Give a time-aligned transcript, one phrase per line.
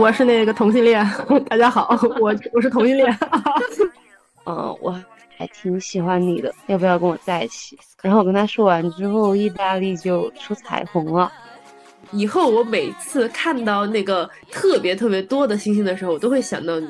[0.00, 1.06] 我是那个同性恋，
[1.46, 3.18] 大家好，我我是同性恋。
[4.46, 4.98] 嗯，我
[5.36, 7.78] 还挺喜欢你的，要不要跟我在一起？
[8.00, 11.30] 然后我跟他说完之后，意大利就出彩虹了。
[12.12, 16.88] 以后我每次看到那个特别特别多的星星的时候，我都会想到你。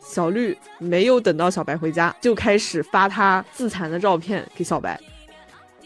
[0.00, 4.98] 小绿没有等到小白回家，就开始发他自残的照片给小白。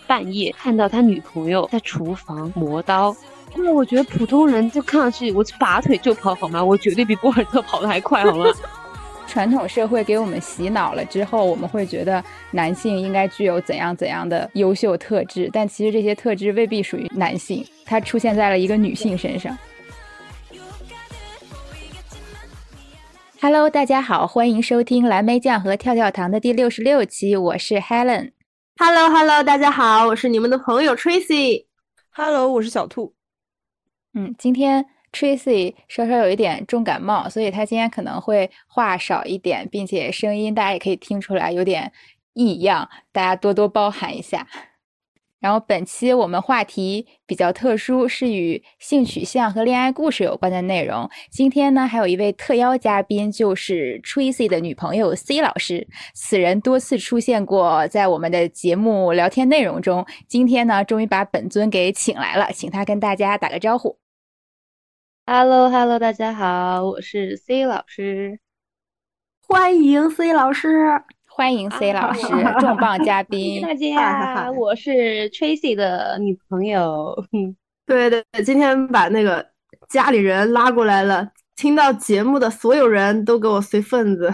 [0.06, 3.14] 半夜看到他女朋友在厨房磨刀，
[3.56, 6.64] 因为我觉得普通人就看上去，我拔腿就跑好吗？
[6.64, 8.46] 我绝对比博尔特跑得还快好吗？
[9.28, 19.56] 传统社会给我们洗脑了之后，我们会觉得男性应该具有怎样怎样的优秀特质，但其实这些特质未必属于男性，它出现在了一个女性身上。
[23.40, 28.32] Hello，大家好，欢迎收听蓝莓酱和跳跳糖的第六十六期，我是 Helen。
[28.76, 31.66] Hello，Hello，大家好，我是你们的朋友 Tracy。
[32.10, 33.14] Hello，我是小兔。
[34.14, 41.92] 嗯，今天 Tracy 稍稍有一点重感冒，所以他今天可能会话少一点，并且声音大家也可以听出来有点
[42.34, 44.46] 异样，大家多多包涵一下。
[45.40, 51.10] 然后本期我们话题比较特殊，是与性取向和恋爱故事有关的内容。
[51.32, 55.88] 今天呢，还有一位特邀嘉宾，就是 Tracy 的女朋友 C 老师。
[56.14, 64.01] 此人多次出现过在我们的节目聊天内容中，今天呢，终于把本尊给请来了，请他跟大家打个招呼。
[65.24, 68.40] Hello，Hello，大家好，我是 C 老师，
[69.46, 71.00] 欢迎 C 老师。
[71.28, 72.26] 欢迎 C 老师，
[72.58, 73.62] 重磅嘉宾。
[73.62, 77.14] 大家，我是 Tracy 的女朋友。
[77.86, 79.46] 对对对，今天把那个
[79.88, 84.28] 家里人拉过来了，听到节目的所有人都给我随份子。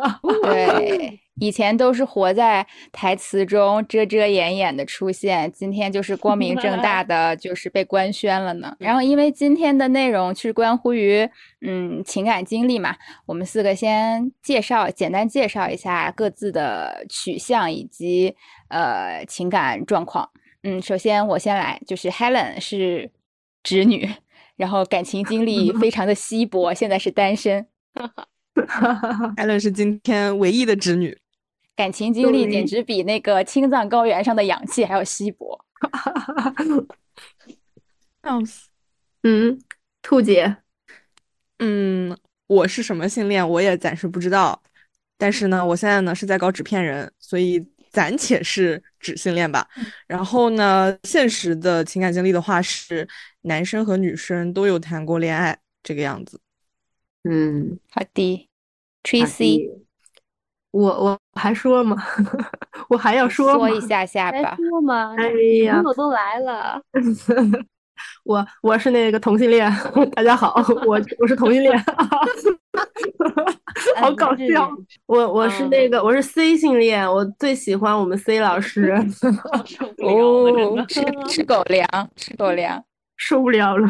[0.44, 1.18] 对。
[1.38, 8.74] 以前都是活在台词中遮遮掩掩的出现，今天就是光明正大 的，就是被官宣了呢。
[8.78, 11.28] 然后因为今天的内容是关乎于
[11.60, 18.34] 嗯情感经历嘛，我们四个先介绍简单介绍一下各自的取向以及
[18.68, 20.30] 呃情感状况。
[20.62, 23.10] 嗯，首先我先来，就是 Helen 是
[23.62, 24.08] 直女，
[24.56, 27.66] 然后感情经历非常的稀薄， 现在是单身。
[29.36, 31.16] Helen 是今天唯一的直女。
[31.76, 35.62] 感情经历简直比那个青藏高原上的氧气还要稀薄。
[38.24, 38.68] 笑死！
[39.22, 39.60] 嗯，
[40.02, 40.56] 兔姐，
[41.58, 42.16] 嗯，
[42.46, 44.60] 我是什么性恋，我也暂时不知道。
[45.16, 49.68] 但是呢，我现在呢是在搞纸片人，所以暂且是纸性恋吧。
[50.06, 53.06] 然后呢，现实的情感经历的话是
[53.42, 56.40] 男生和女生都有谈过恋爱这个样子。
[57.22, 58.48] 嗯，好的
[59.02, 59.85] ，Tracy。
[60.76, 61.96] 我我还说吗？
[62.90, 64.56] 我还要说说一下下吧。
[64.56, 65.14] 说吗？
[65.16, 65.30] 哎
[65.64, 66.78] 呀，我都来了。
[68.24, 69.72] 我我是那个同性恋，
[70.14, 70.54] 大家好，
[70.86, 71.74] 我我是同性恋，
[73.96, 74.70] 好搞笑。
[75.06, 78.92] 我我是那个我是 C 性恋，我最喜欢我们 C 老师。
[80.02, 82.84] 哦，吃吃狗粮，吃狗粮，
[83.16, 83.88] 受不了了。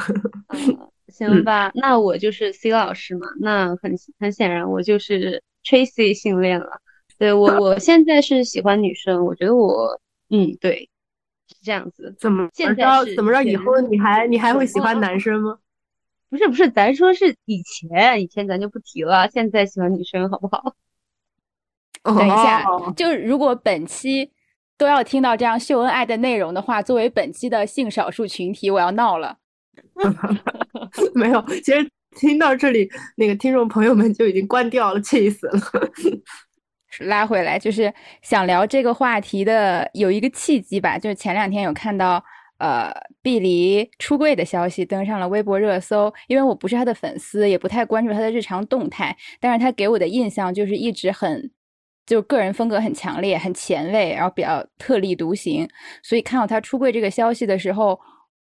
[1.17, 3.27] 行吧，那我就是 C 老师嘛。
[3.41, 5.43] 那很很显然，我就是。
[5.69, 6.81] Tracy 性恋了，
[7.19, 10.01] 对我我现在是喜欢女生，我觉得我
[10.31, 10.89] 嗯对
[11.49, 12.15] 是这样子。
[12.21, 12.85] 怎么现在
[13.17, 13.43] 怎么着？
[13.43, 15.59] 以后你还你还会喜欢男生吗？
[16.31, 19.29] 不是不是，咱说是以前，以前咱就不提了。
[19.29, 20.77] 现在喜欢女生好不好？
[22.05, 22.63] 等一下，
[22.97, 24.31] 就如果本期
[24.79, 29.39] 都要听到这样秀恩爱的内容的话，作为本期的性少数群体，我要闹了。
[31.15, 31.89] 没有，其实。
[32.19, 35.61] 听到这里，那个听众朋友们就已经关掉了，气死了。
[37.05, 37.93] 拉回来，就是
[38.23, 42.25] 想聊这个话题的有一个契机吧，就是前两天有看到
[42.57, 46.11] 呃碧梨出柜的消息登上了微博热搜。
[46.27, 51.51] 因为我不是他的粉丝，也不太关注他的日常动态，但是他给我的印象就是一直很
[52.07, 55.69] 就个人风格很强烈、很前卫，然后比较特立独行。
[56.03, 58.01] 所以看到他出柜这个消息的时候，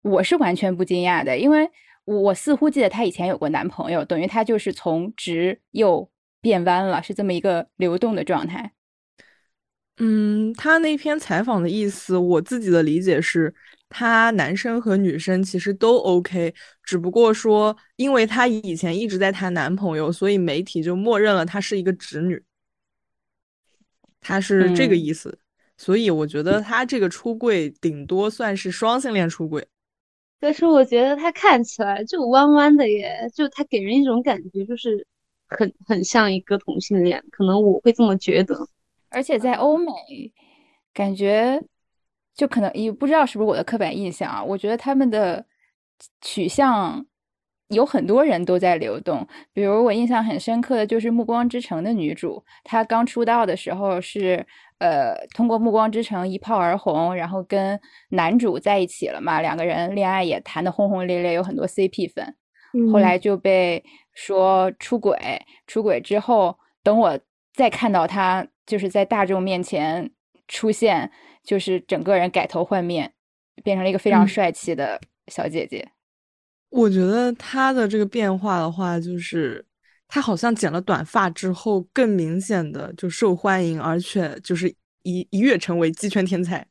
[0.02, 1.70] 我是完全不惊讶的，因为。
[2.08, 6.09] 我似乎记得她以前有过男朋友，等于她就是从直又
[6.40, 8.72] 变弯了，是这么一个流动的状态。
[9.97, 13.53] 嗯，她那篇采访的意思，我自己的理解是，
[13.90, 22.41] 他男生和女生其实都 OK，只不过说，因为她以前一直在谈男朋友，所以媒体就默认了她是一个直女。
[24.22, 25.38] 她是这个意思，
[25.76, 29.67] 所以我觉得她这个出柜顶多算是双性恋出轨。
[30.39, 35.07] 但是我觉得他看起来就弯弯的耶，就他给人一种感觉，就是
[35.47, 38.55] 很很像一个同性恋，可能我会这么觉得。
[39.09, 39.91] 而且在欧美，
[40.93, 41.63] 感觉
[42.35, 45.43] 就可能也不知道是不是我的刻板印象啊，我觉得他们的
[46.22, 47.03] 取向
[47.69, 54.46] 有很多人都在流动，比如我印象很深刻的就是《暮光之城》的女主，她刚出道的时候是
[54.79, 57.79] 呃通过《暮光之城》一炮而红，然后跟
[58.09, 62.35] 男主在一起了嘛，两个人恋爱也谈得轰轰烈烈，有很多 CP 粉。
[62.91, 63.84] 后来就被
[64.14, 65.17] 说出轨，
[65.66, 67.19] 出轨之后，等我
[67.53, 70.09] 再看到她就是在大众面前
[70.47, 71.11] 出现，
[71.43, 73.11] 就是整个人改头换面，
[73.64, 75.90] 变成了一个非常帅气的小姐姐。
[76.78, 79.66] 我觉得她的这个变化的话，就是
[80.08, 86.66] 她好像剪了短发之后，更明显的就受欢迎，而且就是一一跃成为鸡圈天才。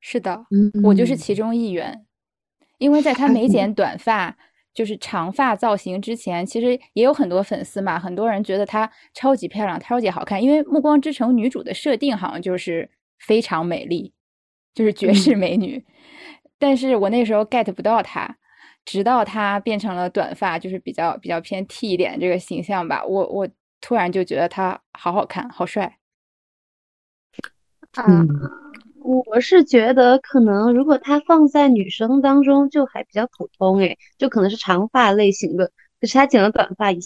[0.00, 0.44] 是的，
[0.82, 2.04] 我就是其中一员，
[2.78, 4.36] 因为在他没剪短发。
[4.74, 10.42] 就是长发造型之前，其实也有很多粉丝嘛，很多人觉得她超级漂亮，超级好看。
[10.42, 12.90] 因为《暮光之城》女主的设定好像就是
[13.20, 14.12] 非常美丽，
[14.74, 15.84] 就是绝世美女。
[16.58, 18.36] 但是我那时候 get 不到她，
[18.84, 23.48] 直到他变成了短发，就是比较比较偏 T 一点这个形象吧，我我
[23.80, 25.98] 突然就觉得他好好看，好帅。
[27.92, 28.24] 啊。
[29.04, 35.70] 我是觉得，可能如果他放在女生当中，就还比较普通，诶，就可能是长发类型的。
[36.00, 36.98] 可是他剪了短发，一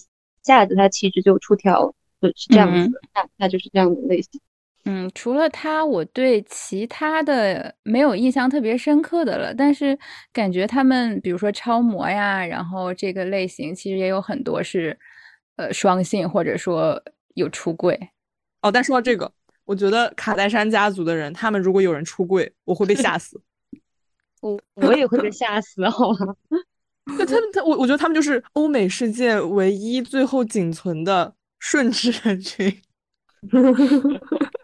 [0.45, 3.01] 下子他气质就出挑，就是这样子。
[3.13, 4.41] 那他就是这样的类型。
[4.85, 9.53] 嗯，除了他，我对其他的没有印象特别深刻的了。
[9.55, 9.99] 但是
[10.33, 14.99] 感觉他们，比如说超模呀，然后这个类型其实也有很多是，
[15.57, 17.03] 呃，双性或者说
[17.35, 17.99] 有出柜。
[18.63, 19.31] 哦，但说到这个。
[19.67, 23.39] 我觉得卡戴珊家族的人，他们如果有人出柜，我会被吓死。
[24.41, 26.35] 我我也会被吓死，好吗？
[27.19, 32.81] 那他们，他我我觉得他们就是欧美世界唯一最后仅存的顺治人群。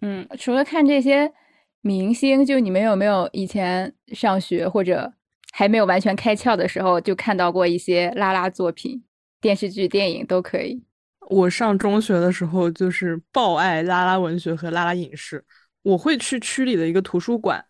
[0.00, 1.32] 嗯，除了看这些
[1.80, 5.12] 明星，就你们有没有以前上学或者
[5.52, 9.02] 还没有完全开窍的时候，就看到过一些拉拉作品、
[9.40, 10.82] 电视剧、电影都可以。
[11.28, 15.44] 我上中学的时候就是爆爱拉拉文学和拉拉影视，
[15.82, 17.64] 我会去区里的一个图书馆，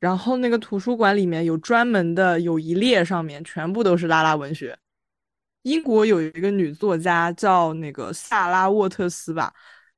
[0.00, 4.78] 然后那个图书馆里面有专门的有一列上面全部都是拉拉文学。
[5.62, 9.52] 英国有一个女作家叫那个萨拉沃特斯吧，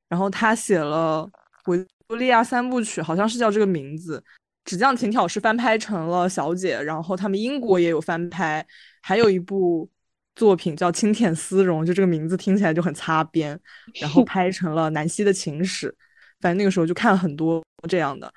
[0.09, 1.29] 然后他写了
[1.71, 4.19] 《维多利亚三部曲》，好像是叫这个名字，
[4.65, 8.65] 《纸匠情挑》是翻拍成了《小姐》，然后他们英国也有翻拍，
[9.01, 9.89] 还有一部。
[10.37, 13.59] 作品叫《轻舔丝绒》，就这个名字听起来就很擦边，
[13.99, 15.91] 然后拍成了南希的情史。
[16.39, 18.31] 反正那个时候就看了很多这样的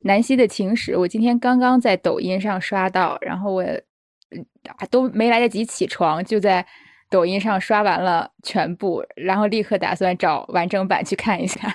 [0.00, 0.96] 南希的情史。
[0.96, 6.66] 我今天刚刚在抖音上刷到，然后我啊都没来得及起床，就在
[7.10, 11.60] 抖音上刷完了全部，然后立刻打算找完整版去看一下。《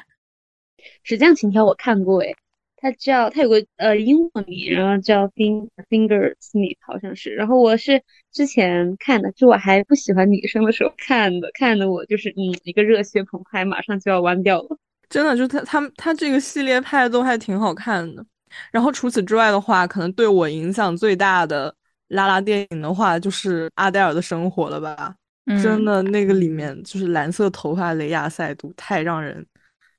[1.04, 2.36] 纸匠情调》我看过，诶，
[2.78, 7.34] 它叫它有个呃英文名，然后叫 Finger Smith，好像是。
[7.36, 14.78] 然后我是之前看的，就我还不喜欢女生的时候看的，看的我就是嗯一个热血澎湃，马上就要弯掉了。
[15.10, 18.26] 真的，就他他他这个系列拍的都还挺好看的。
[18.72, 21.76] 然后除此之外的话，可能对我影响最大的
[22.10, 25.16] 拉拉电影的话，就是阿黛尔的生活了吧。
[25.64, 29.44] 真的，那个里面就是蓝色头发雷亚塞杜太让人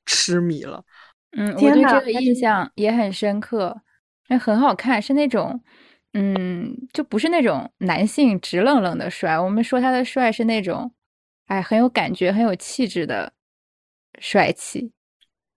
[0.07, 0.81] 痴迷了。
[1.37, 3.77] 嗯，我对这个印象也很深刻，
[4.29, 5.61] 那很好看，是那种，
[6.13, 9.37] 嗯，就不是那种男性直愣愣的帅。
[9.37, 10.93] 我们说他的帅是那种，
[11.47, 13.33] 哎，很有感觉、很有气质的
[14.21, 14.93] 帅气。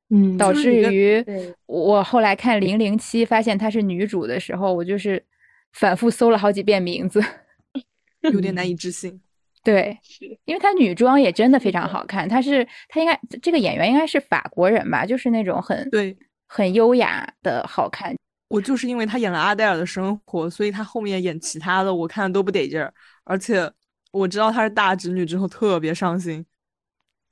[0.10, 1.24] 嗯，导致于
[1.66, 5.24] 我后来看《零零七》，发现她是女主的时候，我就是
[5.74, 7.22] 反复搜了好几遍名字，
[8.32, 9.22] 有点难以置信。
[9.64, 9.98] 对，
[10.46, 12.28] 因为她女装也真的非常好看。
[12.28, 18.14] 她是她应该这个演员应该是法国人吧，就是那种很对很优雅的好看。
[18.50, 22.94] 我就是因为她演了阿黛尔的生活，所以她后面演其他的我看的都不得劲儿。
[23.24, 23.72] 而且
[24.12, 26.46] 我知道她是大侄女之后特别伤心。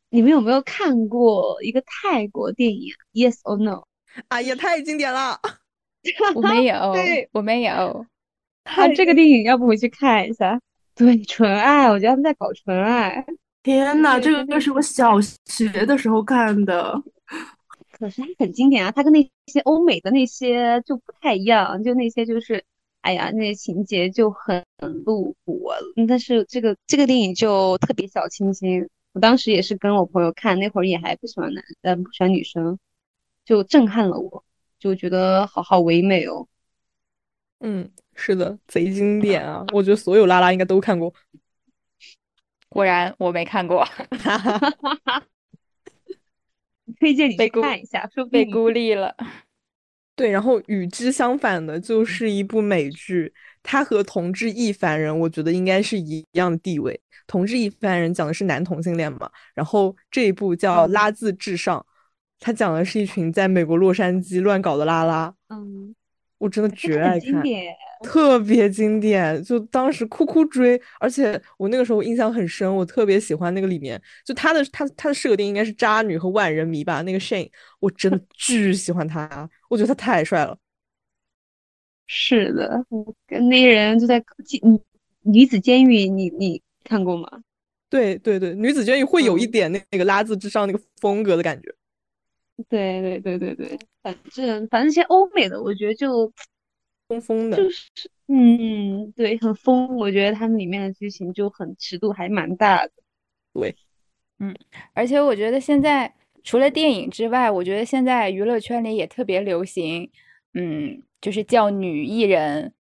[0.10, 3.83] 你们有没有看过一个泰国电影？Yes or No？
[4.29, 5.39] 啊，呀太经典了！
[6.33, 6.93] 我没有，
[7.33, 8.05] 我没有。
[8.63, 10.60] 他 这个电影要不回去看一下？
[10.96, 13.25] 对，纯爱，我觉得他们在搞纯爱。
[13.63, 17.01] 天呐，这个是我小学的时候看的，
[17.91, 18.91] 可是它很经典啊。
[18.91, 22.63] 它跟那些欧美的那些就不太一样，就那些就是，
[23.01, 24.65] 哎呀，那些情节就很
[25.06, 25.70] 露骨。
[26.08, 28.88] 但是这个这个电影就特别小清新。
[29.13, 32.80] 我当时也是跟我朋友看，那会儿也还不喜欢男，嗯，不喜欢女生，
[33.46, 34.44] 就震撼了我，
[34.80, 36.48] 就觉得好好唯美哦。
[37.60, 37.91] 嗯。
[38.21, 39.65] 是的，贼经典啊！
[39.73, 41.11] 我觉得所有拉拉应该都看过。
[42.69, 43.83] 果然我没看过，
[46.99, 49.15] 推荐你去看一下，说被孤立了。
[50.15, 57.01] 对，然后与之相反的就是一部美剧，它和同志亦凡人，我觉得应该是一样的地位。
[57.25, 61.79] 同志亦凡人讲的是男同性恋嘛，然后这一部叫《拉字至上》，
[62.39, 65.33] 它讲的是一群在美国洛杉矶乱搞的拉拉。
[65.49, 65.95] 嗯，
[66.41, 67.71] 我真的绝爱看，经典。
[68.03, 77.48] 特别经典，就当时哭哭追，而且我那个时候印象很深，我特别喜欢那个里面，就他的他他的设定应该是渣女和万人迷吧，那个 Shane，
[77.79, 80.57] 我真的巨喜欢他，我觉得他太帅了。
[82.07, 82.83] 是的，
[83.27, 84.17] 跟那些人就在
[84.63, 84.81] 女
[85.21, 87.29] 女子监狱，你你看过吗？
[87.88, 91.71] 对对对，女子监狱会有一点那那个拉字之上那个风格的感觉。
[92.70, 96.32] 对对对对对，反正反正一些欧美的，我觉得就
[97.08, 97.88] 疯疯的，就是
[98.27, 99.96] 嗯，对，很疯。
[99.98, 102.91] 我觉得他们里面的剧情就很尺度还蛮大的。
[103.53, 103.75] 对，
[104.39, 104.56] 嗯，
[104.94, 106.13] 而且我觉得现在
[106.44, 110.10] 除了电影之外，我觉得现在娱乐圈里也特别流行，
[110.53, 112.74] 嗯，就是叫女艺人，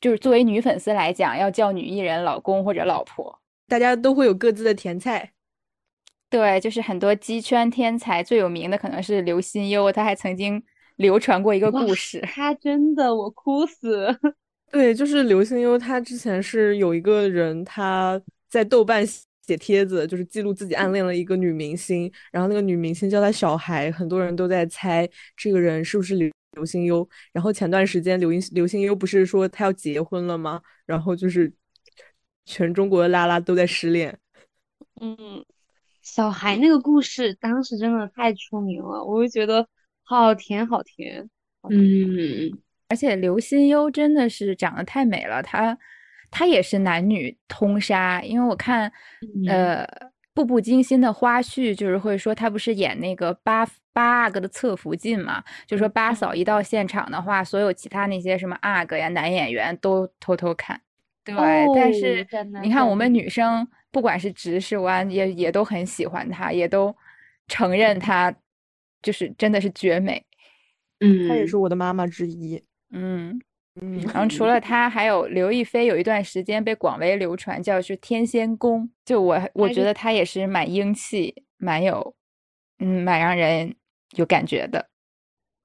[0.00, 5.32] 就是作为女粉丝来讲，要叫女艺人老公或者老婆，大家都会有各自的甜菜。
[6.28, 10.62] 对，就是很多鸡圈天才最有名的可能是刘心悠，他还曾经
[10.96, 12.20] 流传过一个故事。
[12.22, 14.08] 他真的，我哭死。
[14.72, 27.08] 对，就是刘心悠，他之前是有一个人，他在豆瓣写帖子，就是记录自己暗恋了一个女明星，然后那个女明星叫他小孩，很多人都在猜这个人是不是刘刘心悠。
[27.32, 30.60] 然后前段时间刘英刘心悠不是说他要结婚了吗？
[30.84, 31.52] 然后就是
[32.44, 34.18] 全中国的拉拉都在失恋。
[35.00, 35.44] 嗯。
[36.06, 39.66] 小孩那个故事当时真的太出名了，我就觉得
[40.04, 41.28] 好甜好甜。
[41.68, 42.56] 嗯，
[42.88, 45.76] 而且刘心悠真的是长得太美了，她
[46.30, 48.90] 她也是男女通杀，因为我看
[49.48, 49.84] 呃
[50.32, 60.80] 《步步惊心》的花絮，就是会说她不是演那个八八阿哥的侧福晋嘛，就说八嫂一到现场的话，所有其他那些什么阿哥呀男演员都偷偷看。
[61.34, 61.36] 对，
[61.74, 62.26] 但是
[62.62, 63.66] 你看我们女生。
[63.92, 66.94] 不管是直是弯，也也都很喜欢她，也都
[67.48, 68.34] 承认她
[69.00, 70.22] 就是真的是绝美。
[71.00, 72.62] 嗯，她也是我的妈妈之一。
[72.90, 73.40] 嗯
[73.80, 78.90] 嗯，然后除了她，还有刘亦菲，有一段时间被广为流传，叫是天仙宫。
[79.02, 82.14] 就我我觉得她也是蛮英气，蛮有
[82.80, 83.74] 嗯，蛮让人
[84.16, 84.90] 有感觉的。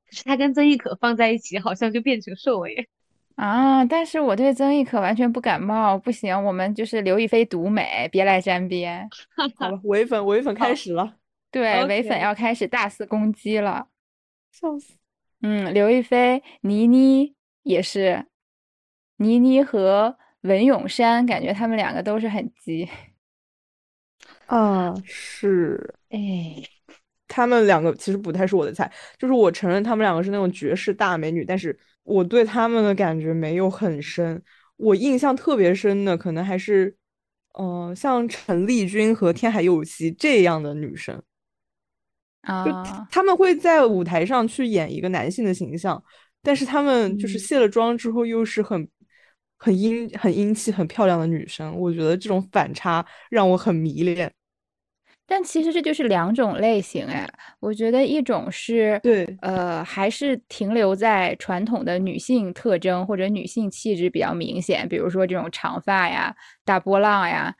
[0.07, 2.87] 可是她跟曾轶可放在一起，好像就变成瘦了耶。
[3.41, 3.83] 啊！
[3.85, 9.09] 但是我对曾轶可完全不感冒，不行，我们就是刘亦菲独美，别来沾边。
[9.57, 11.15] 好了， 唯粉唯粉开始了，
[11.49, 13.87] 对，唯粉要开始大肆攻击了，
[14.51, 14.93] 笑死。
[15.41, 17.33] 嗯，刘亦菲、倪妮
[17.63, 18.27] 也是，
[19.17, 22.87] 倪妮和文咏珊，感觉他们两个都是很鸡。
[24.45, 26.61] 啊，是，哎，
[27.27, 31.75] 他们两个其实不太是我的菜，就是我承认他们两个是那种绝世大美女，但是。
[32.11, 34.41] 我对他们的感觉没有很深，
[34.77, 36.95] 我印象特别深的可能还是，
[37.59, 41.21] 嗯，像陈丽君和天海佑希这样的女生，
[42.41, 46.03] 啊，他们会在舞台上去演一个男性的形象，
[46.41, 48.87] 但是他们就是卸了妆之后又是很
[49.57, 54.31] 很英很英气很漂亮的女生，我觉得这种反差让我很迷恋。
[55.31, 57.25] 但其实这就是两种类型哎，
[57.61, 66.35] 我觉得一种是对，呃，还是停留在传统的女性特征或者女性气质比较明显，比如说这种长发呀、
[66.65, 67.55] 大波浪呀，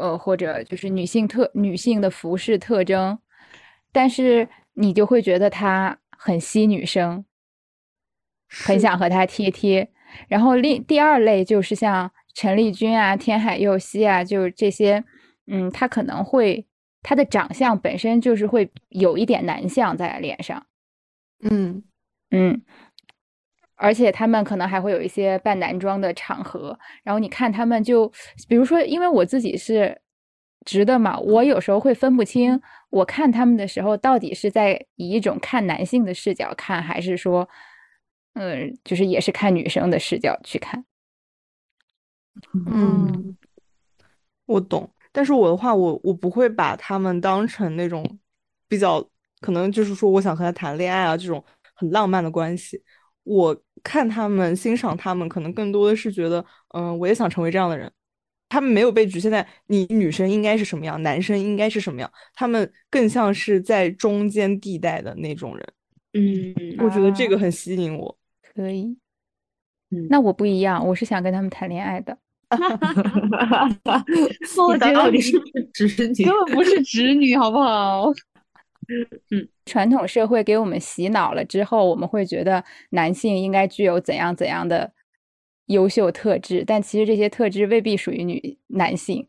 [0.00, 3.18] 呃，或者就是女性特女性的服饰特征，
[3.92, 7.26] 但是你就会觉得她很吸女生，
[8.48, 9.90] 很想和她贴贴。
[10.28, 15.04] 然后另第二类就是像陈丽君啊、天海佑希啊，就是这些，
[15.46, 16.66] 嗯，他可能会。
[17.08, 20.66] 他的长相本身就是会有一点男相在脸上，
[21.40, 21.84] 嗯
[22.32, 22.60] 嗯，
[23.76, 28.12] 而且他们可能还会有一些扮男装的场合，然后你看他们就，
[28.48, 30.02] 比如说，因为我自己是
[30.64, 32.60] 直的嘛，我有时候会分不清，
[32.90, 37.48] 我看他们的时候到底是在以一种看男性的视角看，还是说，
[38.34, 40.84] 嗯，就是也是看女生的视角去看。
[42.52, 43.36] 嗯，
[44.46, 44.90] 我懂。
[45.16, 48.04] 但是我的话，我我不会把他们当成那种
[48.68, 49.02] 比较
[49.40, 51.42] 可能就是说我想和他谈恋爱啊这种
[51.74, 52.82] 很浪漫的关系。
[53.24, 56.44] 我看他们欣赏他们，可能更多的是觉得，
[56.74, 57.90] 嗯，我也想成为这样的人。
[58.50, 65.66] 他们没有被局限在你女生应该是什么样，男生应该是什么样，他们更像是在中间地带的那种人。
[66.12, 66.54] 嗯，
[66.84, 68.18] 我觉得这个很吸引我。
[68.54, 68.98] 可以。
[69.90, 72.18] 嗯，那我不一样，我是想跟他们谈恋爱的。
[72.48, 72.92] 哈哈哈
[73.46, 74.04] 哈哈！
[74.68, 75.32] 我觉得你是
[75.72, 78.10] 直女，根本不是直女，好不好？
[79.32, 84.92] 嗯，传统社会给我们洗脑了之后，我们会觉得男性应该具有怎样怎样的
[85.66, 89.26] 优秀特质，但其实这些特质未必属于女男性，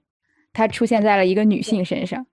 [0.53, 2.27] 它出现在了一个女性身上。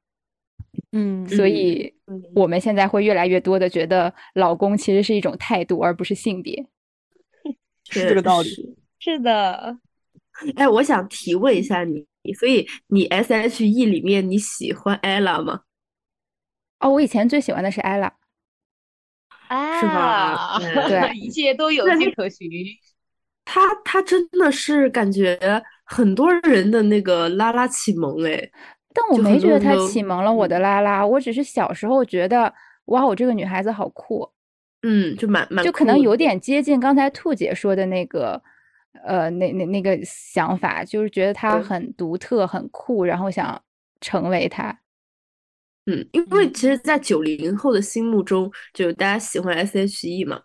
[0.93, 1.95] 嗯所以
[2.35, 6.67] 我们现在会越来越多的觉得老公其实是一种态度，而不是性别。
[7.89, 8.49] 是这个道理。
[8.49, 9.79] 是是的，
[10.57, 12.05] 哎，我想提问一下你，
[12.39, 15.61] 所以你 S H E 里面你喜欢 ella 吗？
[16.81, 18.11] 哦，我以前最喜欢的是 ella，
[19.81, 22.49] 是吧对 一切都有迹可循。
[23.47, 25.39] 他他真的是感觉
[25.85, 28.51] 很多人的那个拉拉启蒙哎，
[28.95, 32.53] 但我就没觉得她很多人都启蒙了我的拉拉，我只是小时候觉得，
[32.87, 34.31] 哇，我这个女孩子好酷，
[34.83, 38.43] 嗯，就蛮蛮就可能有点接近刚才兔姐说的那个，
[39.03, 43.61] 呃，那那那个想法，就是觉得他很独特、很酷，然后想
[44.01, 44.77] 成为他。
[45.87, 50.41] 嗯，因为其实，在九零后的心目中，就大家喜欢 S H E 嘛，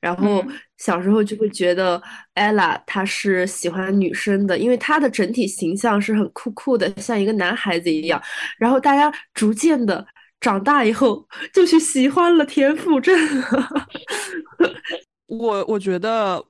[0.00, 2.00] 然后嗯小时候就会觉得
[2.36, 8.22] ella 她是喜欢女生的，因为她的整体形象是很酷酷的，像一个男孩子一样。
[8.56, 10.06] 然后大家逐渐的
[10.40, 13.18] 长大以后，就去喜欢了田馥甄。
[15.26, 16.40] 我我觉得，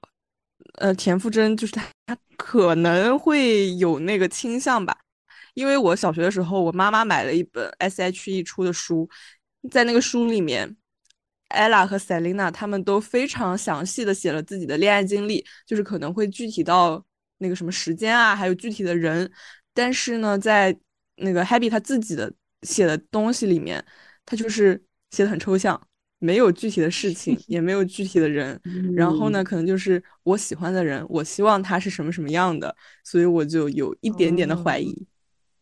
[0.74, 4.96] 呃，田馥甄就是她，她可能会有那个倾向吧，
[5.54, 9.08] 因为我小学的时候，我妈妈买了一本 S.H.E 出的书，
[9.70, 10.76] 在那个书里面
[11.50, 17.04] ，ella 和 Selina 他们都非常详细的写了自己的恋爱经历，就是可能会具体到
[17.38, 19.30] 那个什么时间啊，还有具体的人，
[19.72, 20.76] 但是呢，在
[21.16, 23.84] 那个 Happy 他自己的写的东西里面，
[24.26, 25.80] 他就是写的很抽象。
[26.24, 28.58] 没有具体的事情，也没有具体的人，
[28.96, 35.06] 然后呢，可能就是我喜欢的人，我希望他是什么什么样的，所以我就有一点点的怀疑。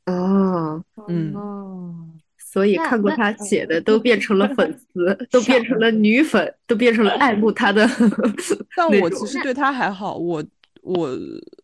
[0.06, 1.94] 哦，嗯哦，
[2.38, 7.88] 所以看过他写的都变成了粉 丝，都变成了女粉，都变成了爱慕他的
[8.76, 10.44] 但我其实对他还好，我
[10.82, 11.10] 我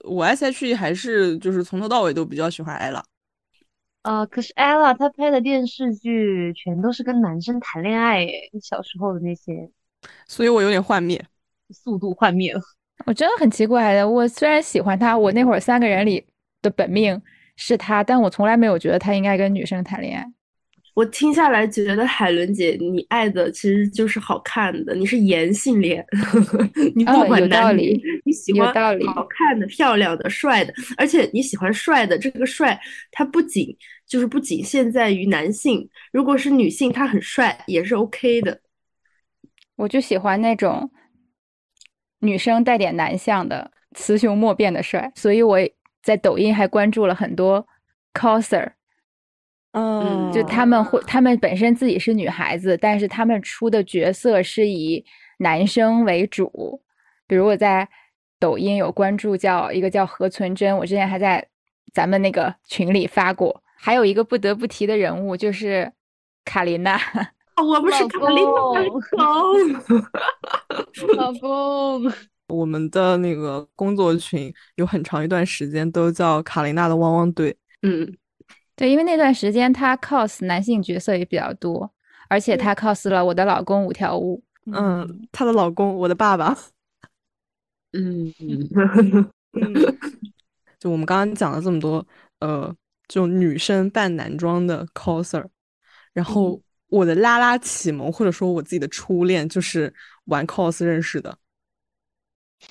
[0.04, 3.02] 我 S.H.E 还是就是从头到尾都比较喜欢 ella。
[4.02, 9.70] 呃，可是 ella 她拍的电视剧全都是跟男生谈恋爱，诶，小时候的那些
[10.26, 11.22] 所以我有点幻灭。
[11.70, 12.60] 速度幻灭了。
[13.06, 16.24] 我真的很奇怪的，我虽然喜欢他，我那会儿三个人里
[16.62, 17.20] 的本命
[17.56, 20.24] 是他，但我从来没有觉得他应该跟女生谈恋爱。
[20.98, 26.04] 我听下来觉得海伦姐，你爱的其实就是好看的，你是颜性恋，
[26.96, 32.76] 你不哦管男女有道理，你喜欢道理好看的、漂亮的、帅的，而且你喜欢帅的，这个帅
[33.12, 33.76] 它不仅
[34.08, 38.60] 就是不仅限在于男性，如果是女性，她很帅也是 OK 的。
[39.76, 40.90] 我就喜欢那种
[42.18, 45.58] 女生带点男相的雌雄莫辨的帅，所以我
[46.02, 47.64] 在抖音还关注了很多
[48.12, 48.72] coser，
[49.72, 55.04] 嗯就他们会，他们本身自己是女孩子，但是他们出的角色是以
[55.38, 56.82] 男生为主。
[57.26, 57.88] 比如我在
[58.40, 61.46] 抖音有关注叫一个叫何存真，我之前还在
[61.92, 63.62] 咱们那个群里发过。
[63.76, 65.92] 还有一个不得不提的人物就是
[66.44, 66.96] 卡琳娜，
[67.56, 69.00] 哦 我们是卡琳娜公
[71.16, 72.12] 老公，
[72.48, 77.56] 我们的那个工作群有很长一段时间都叫卡琳娜的汪汪队。
[77.82, 78.12] 嗯，
[78.78, 81.92] 对，因为那段时间他 cos 男性角色也比较多，
[82.28, 84.40] 而且他 cos 了我的老公五条悟。
[84.66, 86.56] 嗯，她的老公，我的爸爸。
[87.92, 88.32] 嗯，
[89.58, 89.98] 嗯，
[90.78, 92.06] 就我们刚刚讲了这么多，
[92.38, 92.72] 呃，
[93.08, 95.44] 就女生扮男装的 coser，
[96.12, 99.92] 然后我的拉拉启蒙或者说我自己的初恋就是
[100.26, 101.36] 玩 cos 认识的，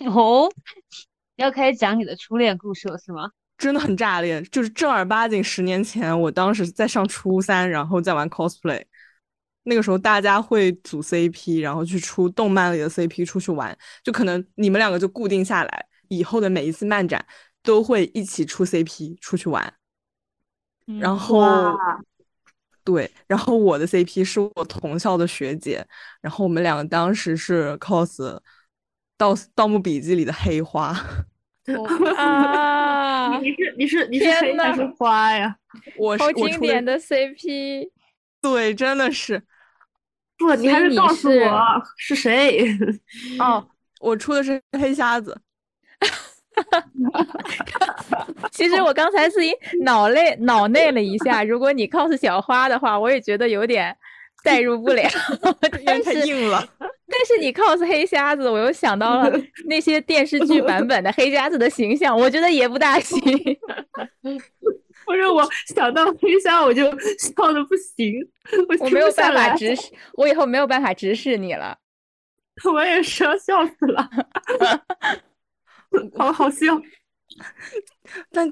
[0.06, 0.50] 哦，
[1.36, 3.32] 要开始讲你的初恋故事了是吗？
[3.58, 8.84] 真的很炸裂，就是正儿八经十年前，我当时在上初三，然后在玩 cosplay，
[9.64, 17.26] 那个时候大家会组 CP，然后去出动漫里的 CP 出去玩，就可能你们两个就固定下来，以后的每一次漫展
[17.64, 19.74] 都会一起出 CP 出去玩。
[21.00, 21.76] 然后，
[22.84, 25.86] 对，然后我的 CP 是我同校的学姐，
[26.22, 28.40] 然后我们两个当时是 cos
[29.18, 30.96] 盗盗墓笔记里的黑花，
[32.18, 35.56] 啊，你是你是你是天呐黑还是花呀？
[35.98, 37.90] 我是好我出经典的 CP。
[38.42, 39.42] 对，真的是
[40.38, 42.66] 不，你还是告诉是我是谁？
[43.40, 43.68] 哦，
[44.00, 45.38] 我出的是黑瞎子，
[48.52, 49.52] 其实我刚才自己
[49.82, 53.96] 脑内脑内了一下，如果你 cos 小花的话，我也觉得有点
[54.48, 55.04] 代入不了。
[55.86, 56.66] 但是硬了。
[57.10, 63.20] 但是你 cos 黑瞎子，我又想到了 那些电视剧版本的黑瞎子的形象，我觉得也不大行。
[65.06, 66.84] 不是我想到黑瞎我就
[67.18, 68.14] 笑的不行，
[68.68, 71.78] 我我没有办法直视，我以后没有办法直视你了。
[72.72, 74.10] 我也是要笑死了。
[76.18, 76.80] 好好笑。
[78.32, 78.52] 但，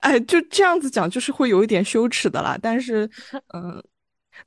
[0.00, 2.56] 哎，就这样子讲，就是会有一点羞耻的啦。
[2.62, 3.10] 但是，
[3.54, 3.82] 嗯。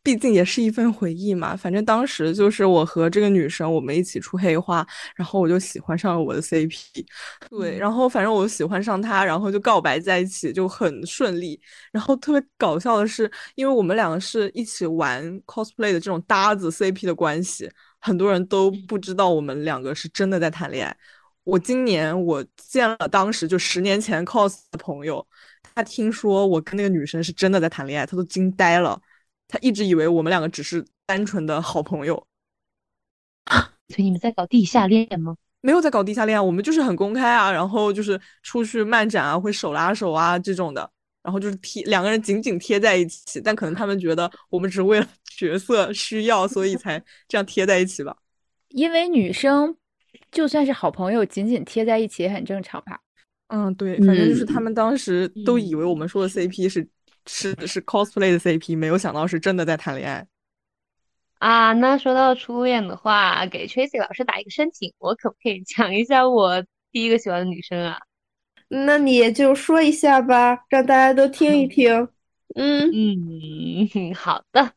[0.02, 7.06] 毕竟也是一份回忆嘛，反正当时就是我和这个女生我们一起出黑话，然后我就喜欢上了我的 CP，
[7.50, 11.60] 对，然后反正我喜欢上他，然后就告白在一起，就很顺利。
[11.92, 20.96] 然后特别搞笑的是，因为我们两个是一起玩 cosplay 的这种搭子 CP 的关系，很多人都不知道我们两个是真的在谈恋爱。
[21.44, 25.26] 我今年我见了当时就十年前 cos 的朋友，
[25.74, 29.00] 他听说我跟那个女生是真的在谈恋爱，他都惊呆了。
[29.52, 32.16] 他一直以为我们两个只是单纯的好朋友，
[33.88, 35.36] 所以你们在搞地下恋吗？
[35.62, 40.88] 没有在搞地下恋，我们就是很公开啊，然后就是出去漫展啊，会手拉手啊这种的，
[41.24, 48.16] 然后就是贴两个人紧紧贴在一起，但可能他们觉得我们只是为了 角色需要，所以才这样贴在一起吧。
[48.70, 49.76] 因为女生
[50.32, 53.00] 就算是好朋友，紧紧贴在一起也很正常吧？
[53.48, 56.88] 嗯，对，反正就是他们当时都以为我们说的 CP 是。
[57.32, 60.28] 是是 cosplay 的 CP，没有想到是真的在谈恋爱
[61.38, 61.72] 啊！
[61.74, 66.62] 那说到初恋的话，给 Tracy 老师打一个申请，我可不可以讲一下我
[66.92, 68.00] 第一个喜欢的女生啊？
[68.68, 72.10] 那你就说一下吧，让大家都听一听。
[72.56, 74.74] 嗯嗯， 好的。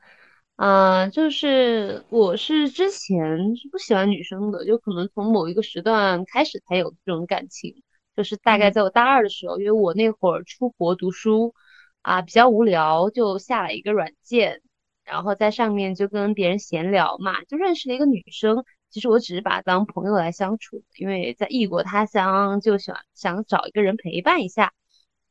[0.56, 7.82] 啊，就是我是之前是不喜欢女生的，就可能从某一个时段开始才有这种感情，
[8.14, 11.54] 就是大概在我大二的时候，因为我那会儿出国读书。
[12.02, 14.60] 啊，比较无聊，就下了一个软件，
[15.04, 18.64] 然后在上面就跟别人闲聊嘛，就认识了一个女生。
[18.90, 24.72] 其实我只是把她当朋友来相处，因为在异国他乡，就想想找一个人陪伴一下。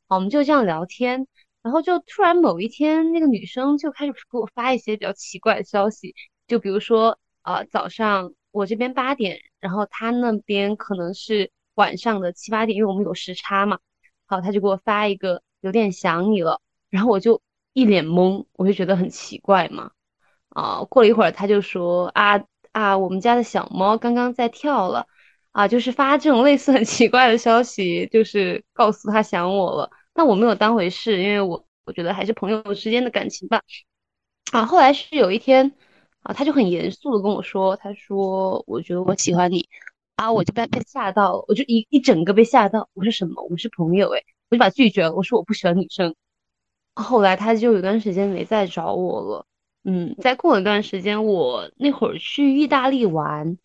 [0.07, 1.27] 好，我们就这样聊天，
[1.61, 6.15] 然后就突然某一天，那个女生就开始给我发一些比较奇怪的消息，
[6.47, 13.79] 就比如说，啊，早上我这边八点，然后她那边可能是晚上的七八点，因为我们有时差嘛。
[14.25, 15.43] 好，她就给我发一个。
[15.61, 17.41] 有点想你了，然后我就
[17.73, 19.91] 一脸懵，我就觉得很奇怪嘛。
[20.49, 22.43] 啊，过了一会儿，他就说啊
[22.73, 25.07] 啊，我们家的小猫刚刚在跳了，
[25.51, 29.89] 啊，就是发这种类似很奇怪的消息，就是告诉他想我了。
[30.13, 33.61] 但我没有当回事，因为我我觉得还是朋友之间的感情吧。
[34.51, 35.71] 啊，后来是有一天，
[36.23, 39.65] 啊，他就很严肃的跟我说，他说我觉得我喜欢你，
[40.15, 42.89] 啊，我就被被吓到了，我就一一整个被吓到。
[42.93, 43.41] 我说什么？
[43.43, 44.25] 我们是朋友诶。
[44.51, 46.13] 我就把他拒绝了，我说我不喜欢女生。
[46.93, 49.45] 后来他就有段时间没再找我了。
[49.85, 53.57] 嗯，再过了一段时间，我那会儿去意大利玩，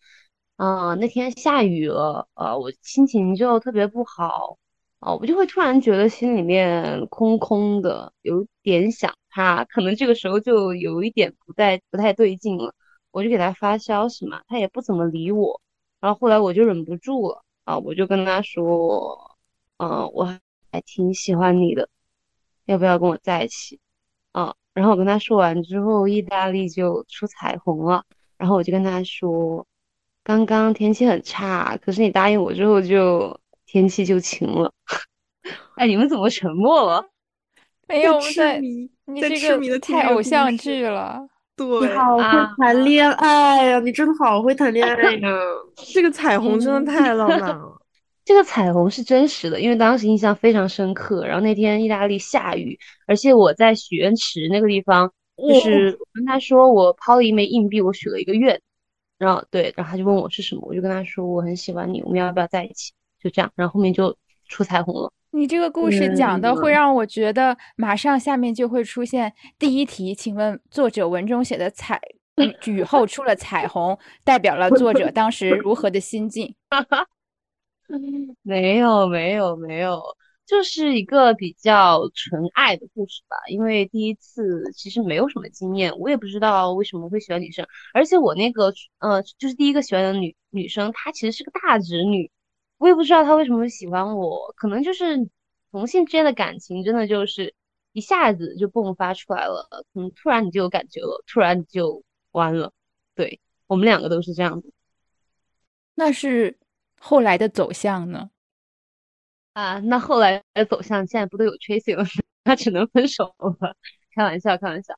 [0.55, 4.57] 啊，那天下雨了，呃，我心情就特别不好，
[4.99, 12.73] 啊，我就会突然觉得心里面空空的，有点想他，可能这个时候就有一点不太不太对劲了。
[13.11, 15.61] 我就给他发消息嘛，他也不怎么理我。
[15.99, 19.37] 然后后来我就忍不住了，啊，我就跟他说，
[19.77, 20.39] 嗯，我。
[20.71, 21.89] 还挺喜欢你的，
[22.65, 23.79] 要不要跟我在一起？
[24.31, 28.03] 啊，然后我跟他说完之后，意大利就出彩虹了。
[28.37, 29.65] 然后我就跟他说，
[30.23, 34.71] 刚刚天气很差，可是你答应我之后，就天气就晴了。
[35.75, 37.03] 哎，你们怎么沉默了？
[37.87, 38.89] 没有在，你
[39.21, 41.27] 这个太偶像剧了。
[41.57, 42.23] 对，你好会
[42.59, 43.79] 谈恋爱呀！
[43.79, 45.29] 你真的好会谈恋爱呀！
[45.91, 47.76] 这个彩虹真的太浪漫了。
[48.27, 51.25] 这个彩虹是真实的，因为当时印象非常深刻。
[51.25, 58.59] 然后那天意大利下雨，而且我在许愿池那个地方，就是跟他说我抛了一枚硬币，我许了一个愿。
[59.17, 62.91] 然后对，然后他就问我是什么，我就跟他说我很喜欢你，我们要不要在一起？
[63.23, 64.13] 就这样，然后后面就
[64.49, 65.09] 出彩虹了。
[65.31, 71.97] 你这个故事讲的会让我觉得，马上下面就会出现第一题，请问作者文中写的彩
[72.65, 76.53] 雨后出了彩虹，代表了作者当时如何的心境？
[78.43, 80.01] 没有没有没有，
[80.45, 83.37] 就是一个比较纯爱的故事吧。
[83.49, 87.65] 因为第一次其实没有什么经验，我也不知道为什么会喜欢女生。
[87.93, 92.29] 而且我那个呃，就是第一个喜欢的女女生，她其实是个大直女，
[92.77, 94.53] 我也不知道她为什么会喜欢我。
[94.57, 95.29] 可能就是
[95.71, 97.53] 同性之间的感情，真的就是
[97.93, 99.67] 一下子就迸发出来了。
[99.93, 102.73] 可能，突然你就有感觉了，突然你就弯了。
[103.15, 104.73] 对我们两个都是这样子。
[105.95, 106.57] 那是。
[106.99, 108.29] 后来的走向呢？
[109.53, 112.03] 啊，那后来的走向现在不都有 Tracy 了？
[112.45, 113.75] 那只能分手了。
[114.13, 114.93] 开玩笑，开玩笑。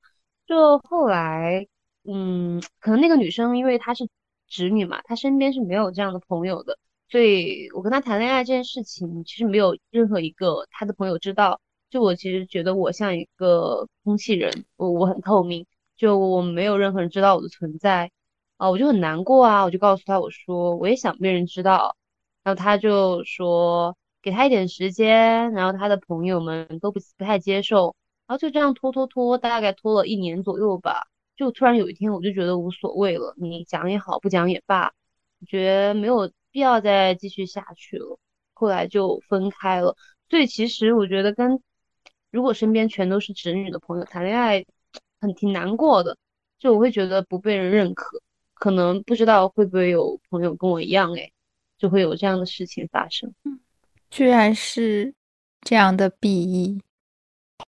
[0.46, 1.66] 就后来，
[2.04, 4.08] 嗯，可能那个女生因为她是
[4.48, 6.78] 直女嘛，她身边是没有这样的朋友的，
[7.10, 11.60] 所以我跟她谈恋爱这件事情，其实没有任何一个她的朋友知道。
[11.90, 18.12] 就我其实觉得我像一个空气人，我我很透明，就我没有任何人知道我的存在。
[18.60, 19.64] 啊，我就很难过啊！
[19.64, 21.96] 我就告诉他，我说我也想被人知道
[22.44, 27.96] 然后他就说给他一点时间，然后他的朋友们都不不太接受，
[28.28, 31.08] 然后就这样拖拖拖，大概拖了一年左右吧。
[31.38, 34.92] 就突然有一天，我就觉得无所谓了，你讲也好，不讲也罢，
[35.48, 38.20] 觉得没有必要再继续下去了。
[38.54, 39.96] 后来就分开了。
[40.30, 41.62] 所以其实我觉得，跟
[42.30, 44.66] 如果身边全都是直女的朋友谈恋爱，
[45.22, 46.18] 很挺难过的。
[46.60, 48.22] 就我会觉得不被人认可，
[48.60, 51.32] 可能不知道会不会有朋友跟我一样，哎，
[51.78, 53.34] 就会有这样的事情发生。
[54.12, 55.14] 居然是
[55.62, 56.82] 这样的 BE。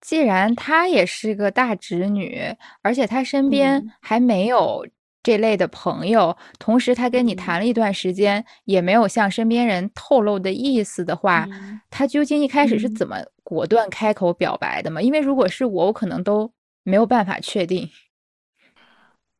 [0.02, 2.41] 既然她也是个大侄女，
[2.82, 4.86] 而且她身边还没有
[5.21, 11.47] 这类的朋友，同时她跟你谈了一段时间，也没有向身边人透露的意思的话，
[11.89, 15.02] 她究竟一开始是怎么果断开口表白的吗？
[15.02, 16.52] 因为如果是我，我可能都
[16.84, 17.89] 没有办法确定。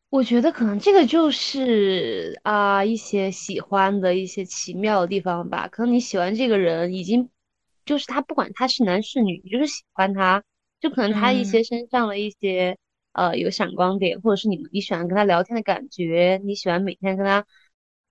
[0.10, 5.67] 我觉得可能这个就是啊一些喜欢的一些奇妙的地方吧。
[5.67, 7.30] 可能你喜欢这个人，已经
[7.86, 10.43] 就是他不管他是男是女，你就是喜欢他。
[10.80, 12.78] 就可能他一些身上的一些
[13.12, 17.45] 呃有闪光点，或者是你你喜欢跟他聊天的感觉，你喜欢每天跟他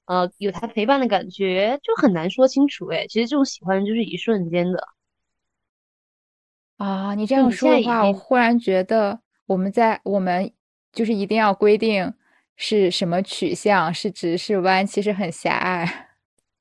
[0.04, 3.06] 呃有他陪伴的感觉，就很难说清楚哎。
[3.08, 4.86] 其实这种喜欢就是一瞬间的
[6.76, 7.14] 啊。
[7.14, 10.52] 你这样说的话，我忽然觉得我们在我们。
[10.98, 12.12] 就是一定要规定
[12.56, 16.08] 是什么取向，是直是弯，其实很狭隘。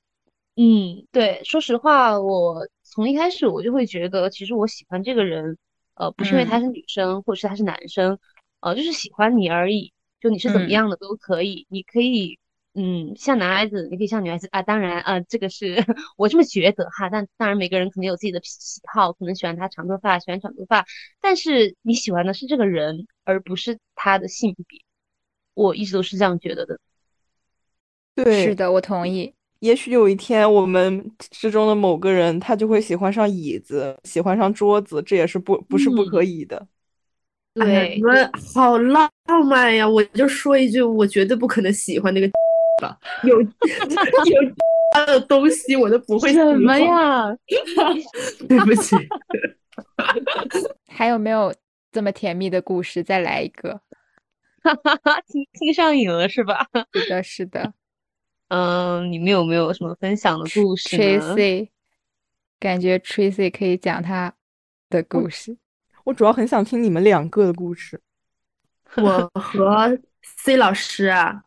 [0.55, 5.57] 嗯，对，说实话，我从一开始我就会觉得，其实我喜欢这个人，
[5.95, 8.19] 呃，不是因为他是女生，或者是他是男生，
[8.59, 9.91] 呃，就是喜欢你而已。
[10.21, 12.37] 就你是怎么样的都可以，你可以。
[12.79, 14.61] 嗯，像男孩子，你可以像女孩子啊。
[14.61, 15.75] 当然，呃，这个是
[16.15, 17.09] 我这么觉得哈。
[17.09, 20.85] 但当然，每个人肯定有自己的喜好，可能喜欢他长头发，喜欢短头发。
[21.19, 24.79] 但是你喜欢的是这个人，而不是他的性别。
[25.55, 26.79] 我一直都是这样觉得的。
[28.13, 29.33] 对，是的，我同意。
[29.61, 36.67] 也许有一天，我们之中的某个人，他就会喜欢上椅子，喜欢上桌子，这也是不不是不可以的。
[37.55, 39.09] 对，你们好浪
[39.49, 39.89] 漫呀！
[39.89, 42.29] 我就说一句，我绝对不可能喜欢那个。
[43.23, 43.47] 有 有
[44.93, 47.35] 他的东西我都不会什么呀？
[48.47, 48.95] 对不起。
[50.87, 51.53] 还有没有
[51.91, 53.03] 这么甜蜜的故事？
[53.03, 53.79] 再来一个。
[54.63, 56.67] 哈哈哈，听听上瘾了是吧？
[56.93, 57.73] 是的，是的。
[58.49, 61.69] 嗯，你们有没有什么分享的故事？Tracy，
[62.59, 64.33] 感觉 Tracy 可以讲他
[64.89, 65.57] 的故事。
[66.05, 68.01] 我主要很想听你们两个的故事。
[68.95, 71.43] 我和 C 老师啊。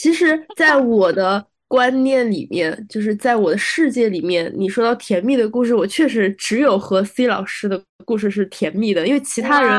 [0.00, 9.78] 其实，在我的观念里面，就是在我的世界里面，你说到甜蜜的故事，我确实只有和 C 老师的故事是甜蜜的，因为其他人，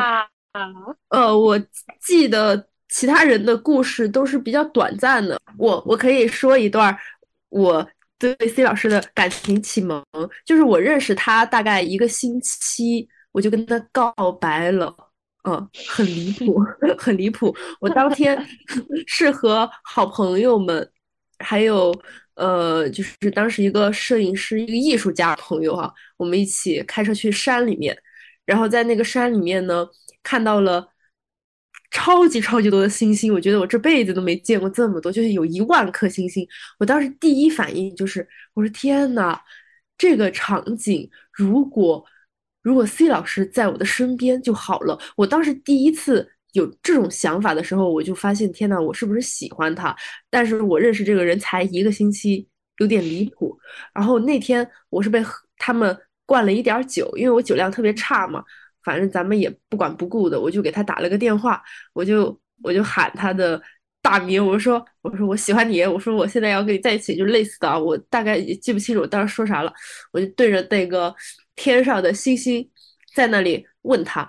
[1.10, 1.60] 呃，我
[2.00, 5.40] 记得其他人的故事都是比较短暂的。
[5.58, 6.96] 我我可以说一段
[7.50, 7.84] 我
[8.20, 10.06] 对 C 老师的感情启蒙，
[10.46, 14.96] 就是我认识他大概一个星期，我就跟他告白了。
[15.44, 16.64] 嗯，很离谱，
[17.00, 17.56] 很离谱。
[17.80, 18.38] 我当天
[19.08, 20.88] 是和好朋友们，
[21.40, 21.92] 还有
[22.36, 27.98] 呃，就是当时一个摄影师、一个艺术家朋友哈，我们一起开车去山里面，
[28.46, 29.88] 然后在那个山里面呢，
[30.22, 30.88] 看到了
[31.90, 33.34] 超级超级多的星星。
[33.34, 36.48] 我觉得我这辈子都没见过这么多，就是有一万颗星星。
[36.78, 39.40] 我当时第一反应就是，我说天呐，
[39.98, 42.06] 这个场景如果。
[42.62, 44.98] 如果 C 老师在我的身边就好了。
[45.16, 49.96] 我当时第一次有这种想法的时候，我就发现，天呐，我是不是喜欢他？
[50.30, 52.48] 但是我认识这个人才一个星期，
[52.78, 53.58] 有点离谱。
[53.94, 55.24] 然后那天我是被
[55.58, 58.44] 他们灌了一点酒，因为我酒量特别差嘛。
[58.84, 61.62] 反正咱们也不管不顾的，我就给他打了个电话，
[61.94, 63.62] 我就我就喊他的
[64.02, 69.74] 大名，我说我说我喜欢你，我说我现在要跟你在一起，就类似的啊，我大概也记不清楚我当时说啥了，
[70.12, 71.14] 我就对着那个。
[71.54, 72.68] 天上的星星
[73.14, 74.22] 在那里问他，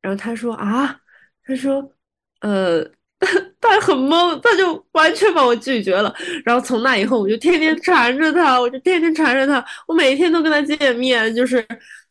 [0.00, 0.98] 然后他说啊，
[1.44, 1.92] 他说，
[2.40, 2.82] 呃，
[3.60, 6.14] 他很懵，他就完全把我拒绝了。
[6.44, 11.62] 然后从那以后，我就天天缠着他，我就天天缠着他，我每天都跟他见面，就是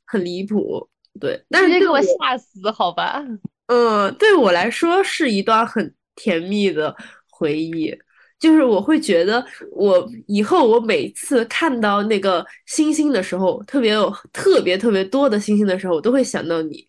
[0.06, 0.88] 很离谱。
[1.20, 3.24] 对，但是给我吓死，好吧？
[3.68, 6.94] 嗯，对我来说是一段很甜蜜的
[7.32, 7.98] 回忆。
[8.38, 16.88] 就是我会觉得，我以后我每次看到那个星星的时候，特别有特别特别多的星星的时候，我都会想到你。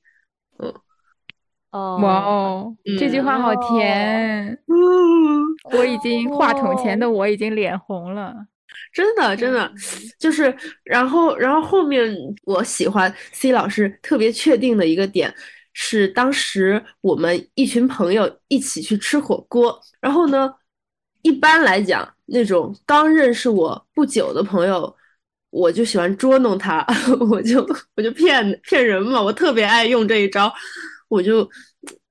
[0.58, 0.72] 嗯，
[1.72, 4.52] 哦，哇哦，这句话好甜。
[4.68, 8.32] 嗯，我已经话筒前的我已经脸红了。
[8.92, 9.72] 真的，真的，
[10.20, 12.14] 就是，然后，然后后面
[12.44, 15.34] 我喜欢 C 老师特别确定的一个点
[15.72, 20.54] 是，当时我们一群朋友一起去吃火锅，然后呢。
[21.22, 24.96] 一般来讲，那种刚认识我不久的朋友，
[25.50, 26.82] 我就喜欢捉弄他，
[27.30, 27.60] 我就
[27.94, 30.50] 我就骗骗人嘛，我特别爱用这一招，
[31.08, 31.46] 我就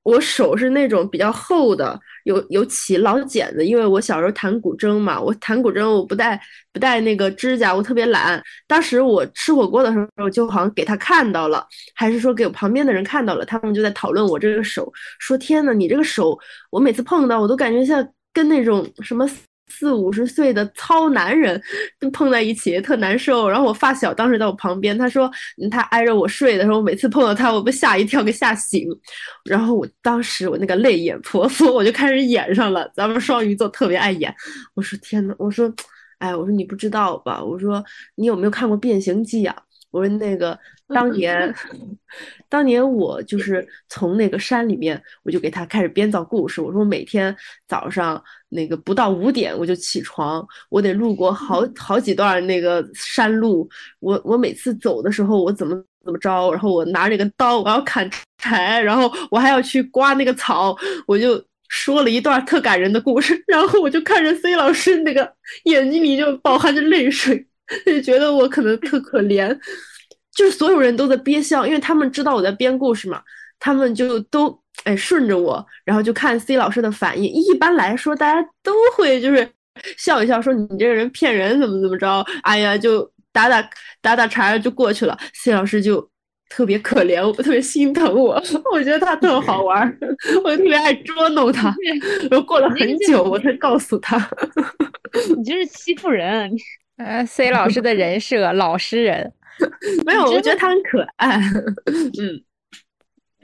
[0.04, 2.00] 我手是那种比较厚的。
[2.30, 6.40] 有有起老茧子，因为我小时候弹古筝嘛，我弹古筝我不带
[6.72, 8.40] 不带那个指甲，我特别懒。
[8.68, 11.66] 当时我吃火锅的时候，就好像给他看到了，
[11.96, 16.38] 还是说给我旁边的人看到了，他们就在讨论我这个手，说天呐，你这个手，
[16.70, 19.28] 我每次碰到我都感觉像跟那种什么。
[19.70, 21.62] 四五十岁的糙男人
[22.12, 25.32] 碰在一起特难受，然后我发小当时在我旁边，他说
[25.72, 28.88] 他挨着我睡的时候，每次碰到他，我被吓一跳，给吓醒。
[29.46, 32.92] 然后我当时我那个泪眼婆娑，我就开始演上了。
[32.94, 34.34] 咱们双鱼座特别爱演。
[34.74, 35.74] 我说天呐，我说，
[36.18, 37.44] 哎，我说你不知道吧？
[37.44, 37.84] 我说
[38.16, 39.56] 你有没有看过《变形记》啊？
[39.92, 40.58] 我说那个
[40.90, 41.52] 当年，
[42.48, 46.62] 当年我就是从那个山里面，我就给他开始编造故事。
[46.62, 47.36] 我说每天
[47.68, 53.70] 早上那个不到五点我就起床，我得路过好好几段那个山路。
[54.00, 63.40] 我我每次走的时候，我怎么怎么着，然后我拿着个刀，我要砍柴，然后我还要去刮那个草，我就说了一段特感人的故事。
[63.48, 65.32] 然后我就看着 C 老师那个
[65.66, 67.46] 眼睛里就饱含着泪水。
[67.86, 69.56] 就觉得我可能特可怜，
[70.34, 73.22] 就是所有人都在憋笑，因为他们知道我在编故事嘛，
[73.60, 77.26] 他们就都哎顺着我，然后就看 C 老师的反应。
[77.26, 79.48] 一般来说，大家都会就是
[79.98, 83.62] 笑一笑，说你这个人骗人，怎么怎么着，哎呀，就打打
[84.02, 85.18] 打打茬就过去了。
[85.34, 86.10] C 老师就
[86.50, 88.42] 特别可怜我，特别心疼我，
[88.74, 89.98] 我觉得他特好玩，
[90.44, 91.74] 我特别爱捉弄他。
[92.30, 94.18] 然后过了很久，我才告诉他，
[95.38, 96.52] 你这是欺负人。
[96.98, 99.32] 呃，C 老师的人设老实人，
[100.06, 101.40] 没有，我觉得他很可爱。
[101.88, 102.44] 嗯，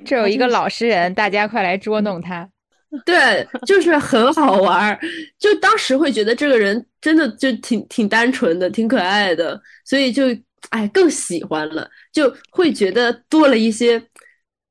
[0.05, 2.47] 这有一个老实人，大家快来捉弄他。
[3.05, 4.99] 对，就是很好玩儿，
[5.37, 10.23] 就当时会觉得这个人真的就挺挺单纯的，挺可爱的，所以就
[10.69, 14.01] 哎更喜欢了，就会觉得多了一些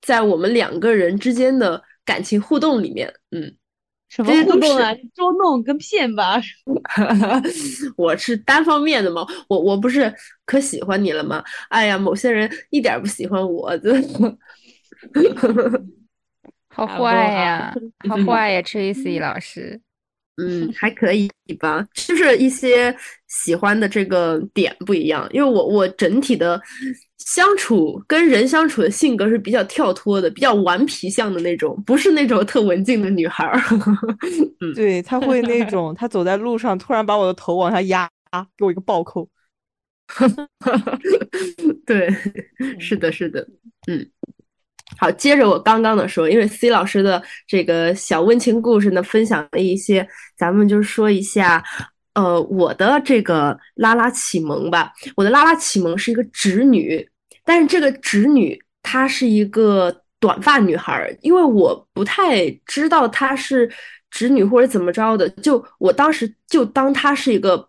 [0.00, 3.54] 在我们两个人之间的感情互动里面，嗯。
[4.10, 4.94] 什么互动啊？
[5.12, 6.40] 捉弄跟骗吧？
[7.96, 9.26] 我是单方面的嘛？
[9.48, 10.12] 我我不是
[10.46, 11.42] 可喜欢你了吗？
[11.68, 13.92] 哎呀，某些人一点不喜欢我，的，
[16.74, 17.74] 好坏呀，
[18.08, 19.80] 好坏呀，Tracy 老师。
[20.36, 22.92] 嗯，还可以吧，就是一些
[23.28, 26.60] 喜欢的这个点不一样，因为我我整体的
[27.18, 33.60] 相处跟人相处的性格是比较跳脱的，比较顽皮向的那种，不是那种特文静的女孩儿。
[34.74, 38.10] 对她会那种，她走在路上突然把我的头往下压，
[38.56, 39.30] 给我一个暴扣。
[41.86, 42.10] 对，
[42.80, 43.46] 是的，是的，
[43.86, 44.10] 嗯。
[44.98, 51.62] 好，接着我刚刚的说，因为 C 老师的这个小温情故事呢，分享了一些，咱们就说一下，
[52.14, 54.92] 呃，我的这个拉拉启蒙吧。
[55.16, 57.06] 我的拉拉启蒙是一个直女，
[57.44, 63.70] 但是这个直女她是一个短发女孩，因为我不太知道她是
[64.10, 67.68] 直女或者怎么着的，就我当时就当她是一个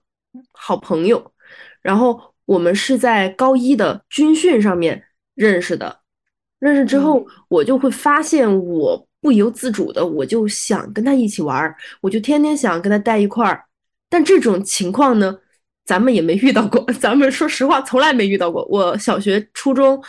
[0.54, 1.34] 好朋友，
[1.82, 6.05] 然后我们是在高一的军训上面认识的。
[6.66, 13.64] 认识之后，我就会发现，我不由自主的，我就想跟他一起玩儿，我就天天想跟他待一块儿。
[14.10, 15.38] 但这种情况呢，
[15.86, 16.84] 咱们也没遇到过。
[17.00, 18.66] 咱们说实话，从来没遇到过。
[18.70, 20.02] 我小学、初中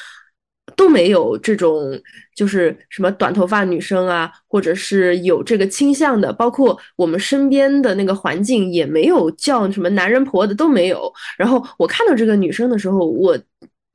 [0.75, 1.99] 都没有这种，
[2.35, 11.12] 就是什么短头发女生啊，或者是有这个倾向的，包括我们身边的那个环境也没有叫什么男人婆的都没有。
[11.37, 13.38] 然后我看到这个女生的时候，我。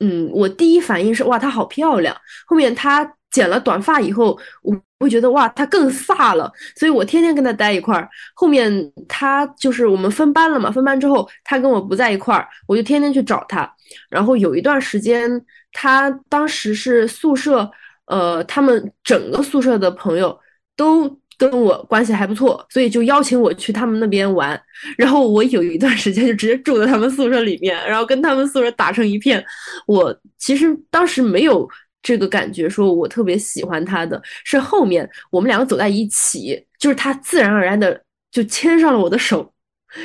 [0.01, 2.15] 嗯，我第一反应是哇，她好漂亮。
[2.45, 6.51] 后面她剪了短发以后，我会觉得哇，她更飒了。
[6.75, 8.09] 所以我天天跟她待一块儿。
[8.33, 13.71] 后面她就是我们分班了嘛，分班之后她跟我不在一块儿，我就天天去找她。
[14.09, 15.29] 然后有一段时间，
[15.71, 17.69] 她当时是宿舍，
[18.05, 20.37] 呃，他们整个宿舍的朋友
[20.75, 21.20] 都。
[21.47, 24.61] 跟我关系还不错，所以就邀请我去他们那边玩。
[24.95, 29.43] 然后我有一段时间就直接住在他们宿舍里面，然后跟他们宿舍打成一片。
[29.87, 31.67] 我其实当时没有
[32.03, 37.99] 这个感觉，说我特别喜欢他的，是后面我们两个走在一起，就是他自然而然的
[38.31, 39.51] 就牵上了我的手。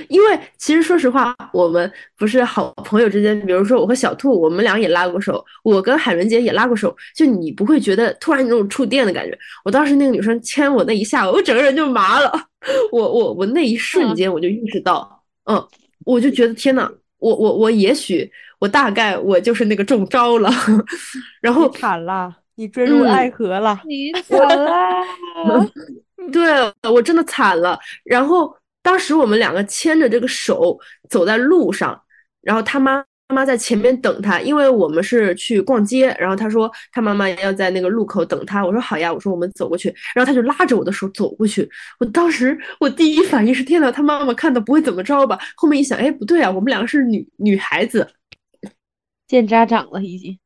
[0.09, 9.39] 因为其实说实话，我们不是好朋友之间，比如说我和小兔，我们俩也拉过手，我跟海伦姐也拉过手，就你不会觉得突然那种触电的感觉。
[9.65, 12.33] 我当时那个女生牵我那一下，我整个人就麻了。
[12.91, 15.65] 我我我那一瞬间我就意识到，嗯，
[16.05, 18.29] 我就觉得天呐，我我我也许
[18.59, 20.51] 我大概我就是那个中招了，
[21.41, 24.75] 然后惨了，你坠入爱河了，你惨了，
[26.33, 28.53] 对我真的惨了，然后。
[28.87, 30.79] 当时我们两个牵着这个手
[31.11, 32.01] 走在路上，
[32.41, 41.69] 然后他妈妈在前面等他，因为我们是去逛街，然后他说他妈妈要在那个路口等他，我说好呀，我说我们走过去，然后他就拉着我的手走过去。
[41.99, 45.37] 我当时我第一反应是天呐，他妈妈看到不会怎么着吧？
[45.57, 48.09] 后面一想，哎，不对啊，我们两个是女女孩子，
[49.27, 50.39] 见家长了已经。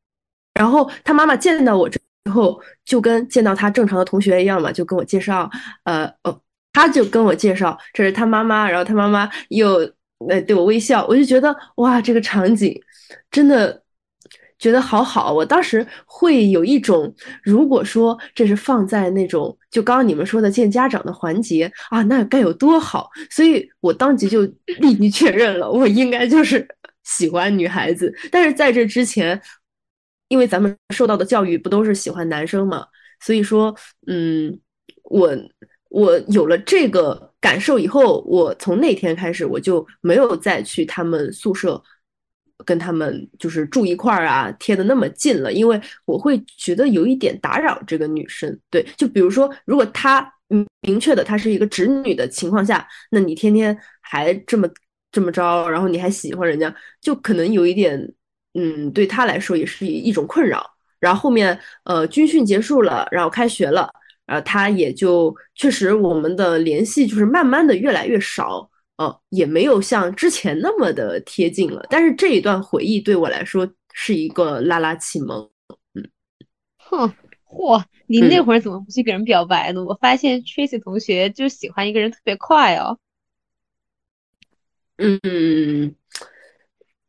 [0.55, 2.01] 然后他妈妈见到我之
[2.33, 5.51] 后，就跟见到他正常的同学一样嘛，就跟我介绍，
[5.85, 6.41] 呃，哦。
[6.73, 9.79] 他就跟我介绍这是他妈妈，然后他妈妈又
[10.29, 12.81] 呃对我微笑，我就觉得哇，这个场景
[13.31, 13.83] 真的
[14.59, 15.33] 觉得好好。
[15.33, 17.13] 我当时会有一种，
[17.43, 23.11] 如果说这是放在那种就刚刚你们说的见家长的环节啊，那该有多好。
[23.31, 24.43] 所以我当即就
[24.81, 26.67] 立即确认了，我应该就是
[27.03, 28.15] 喜欢女孩子。
[28.31, 29.41] 但是在这之前，
[30.29, 32.87] 因为咱们受到的教育不都是喜欢男生嘛，
[33.21, 33.75] 所以说
[34.07, 34.57] 嗯，
[35.03, 35.37] 我。
[35.91, 41.83] 我有了这个感受以后，我从那天开始，我就没有再去他们宿舍，
[42.65, 48.57] 跟他们就是住一块儿啊，贴的那么近了，因为我会觉得有一点打扰这个女生。
[48.71, 50.33] 对，就比如说，如果她
[50.83, 54.69] 明确的她是一个直女的情况下，那你天天还这么
[55.11, 57.99] 这么着，然后你还喜欢人家，就可能有一点，
[58.55, 60.65] 嗯，对她来说也是一种困扰。
[61.01, 63.91] 然后后面，呃，军训结束了，然后开学了。
[64.31, 71.85] 呃，他也就确实，我们的联系就是慢慢的越来越少，呃，也没有像之前那么的贴近了。
[71.91, 75.51] 但是这一段回忆对我来说是一个拉拉启蒙，
[75.95, 76.09] 嗯，
[76.79, 77.13] 哼，
[77.45, 79.85] 嚯，你那会儿怎么不去给人表白呢？
[79.85, 83.01] 我发现 Tracy 同学就喜欢一个人特别快哦，
[84.99, 85.97] 嗯，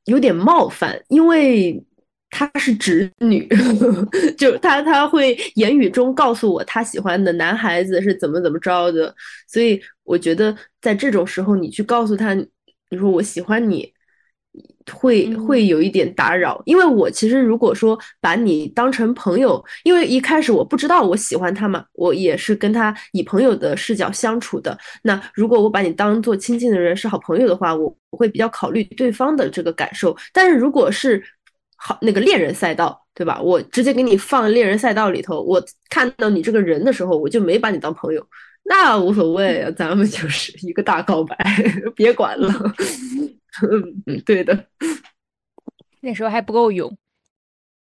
[0.05, 1.86] 有点冒犯，因为。
[2.32, 3.48] 她是直女，
[4.38, 9.14] 就她她会言语中告诉我她喜欢的男孩子是怎么怎么着的，
[9.48, 12.48] 所以我觉得在这种时候你去告诉她，你
[12.98, 13.94] 说我喜欢你，
[14.92, 24.78] 会会有一点打扰，因为我其实如果说把你当成朋友，因为一开始我不知道我喜欢他嘛，我也是跟他以朋友的视角相处的。
[25.04, 30.16] 那如果我把你当做亲近的人是好朋友的话，我我会比较考虑对方的这个感受。
[30.34, 31.24] 但是如果是
[31.84, 33.42] 好，那个猎人赛道，对吧？
[33.42, 35.60] 我直接给你放猎人赛道里头，我
[35.90, 38.24] 看到你这个人的时候，我就没把你当朋友，
[38.66, 41.36] 那无所谓啊，咱们就是一个大告白，
[41.96, 42.54] 别管了。
[44.06, 44.68] 嗯，对的。
[46.02, 46.96] 那时候还不够勇，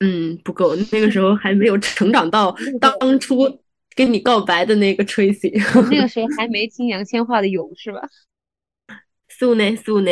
[0.02, 3.48] 嗯，不够，那个时候还没有成长到 当初
[3.96, 5.58] 跟你告白的那个 Tracy，
[5.90, 8.02] 那个时候还没听杨千嬅的勇是吧？
[9.32, 10.12] 素呢素呢，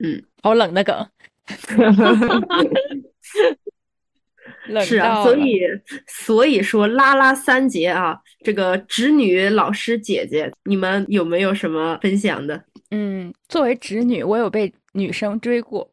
[0.00, 1.08] 嗯，好冷的梗。
[4.84, 5.60] 是啊，所以
[6.06, 12.64] 所以说拉拉三杰啊，这个侄女老师姐姐，你们有没有什么分享的？
[12.90, 15.90] 嗯，作为侄女，我有被女生追过。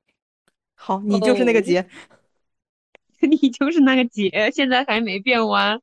[0.76, 1.86] 好，你就是那个杰，
[3.22, 5.80] 你就是那个杰，现在还没变弯。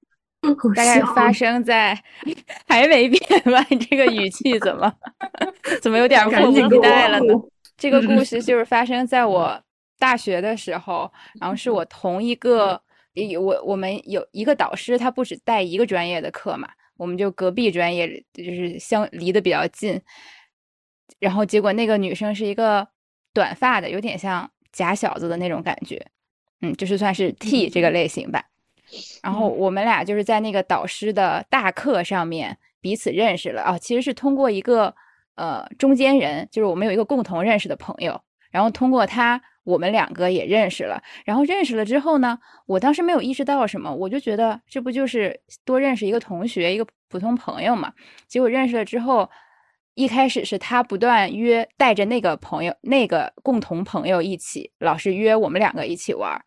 [0.74, 1.96] 大概发生在
[2.66, 4.92] 还没变弯，这个语气怎么
[5.80, 7.32] 怎么有点迫不及待了呢？
[7.82, 9.60] 这个故事就是发生在我
[9.98, 12.80] 大学的时候，然后是我同一个，
[13.40, 20.00] 我我们有一个导师，他不止带一个专业的课嘛，我们就隔壁专业就是相离得比较近，
[21.18, 22.86] 然后结果那个女生是一个
[23.34, 26.00] 短发的，有点像假小子的那种感觉，
[26.60, 28.44] 嗯，就是算是 T 这个类型吧。
[29.24, 34.94] 然后我们俩就是在那个导师的大课上面彼此认识了啊，其实是通过一个。
[35.34, 38.20] 呃，中间人就是我们有一个共同认识的朋友，
[38.50, 41.02] 然后通过他，我们两个也认识了。
[41.24, 47.92] 然后认识了之后呢，我当时没有意识到什么，我就觉得这不就是多认识一个同学，一个普通朋友嘛。
[48.28, 49.28] 结果认识了之后，
[49.94, 56.38] 一开始是他不断约，带着那个朋友、那个共同朋友一起，老是约我们两个一起玩。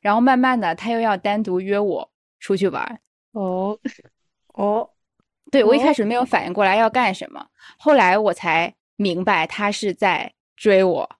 [0.00, 3.00] 然后慢慢的，他又要单独约我出去玩。
[3.32, 3.78] 哦，
[4.52, 4.90] 哦。
[5.54, 7.46] 对我一开始没有反应过来要干什么，
[7.78, 11.16] 后来我才明白他是在追我，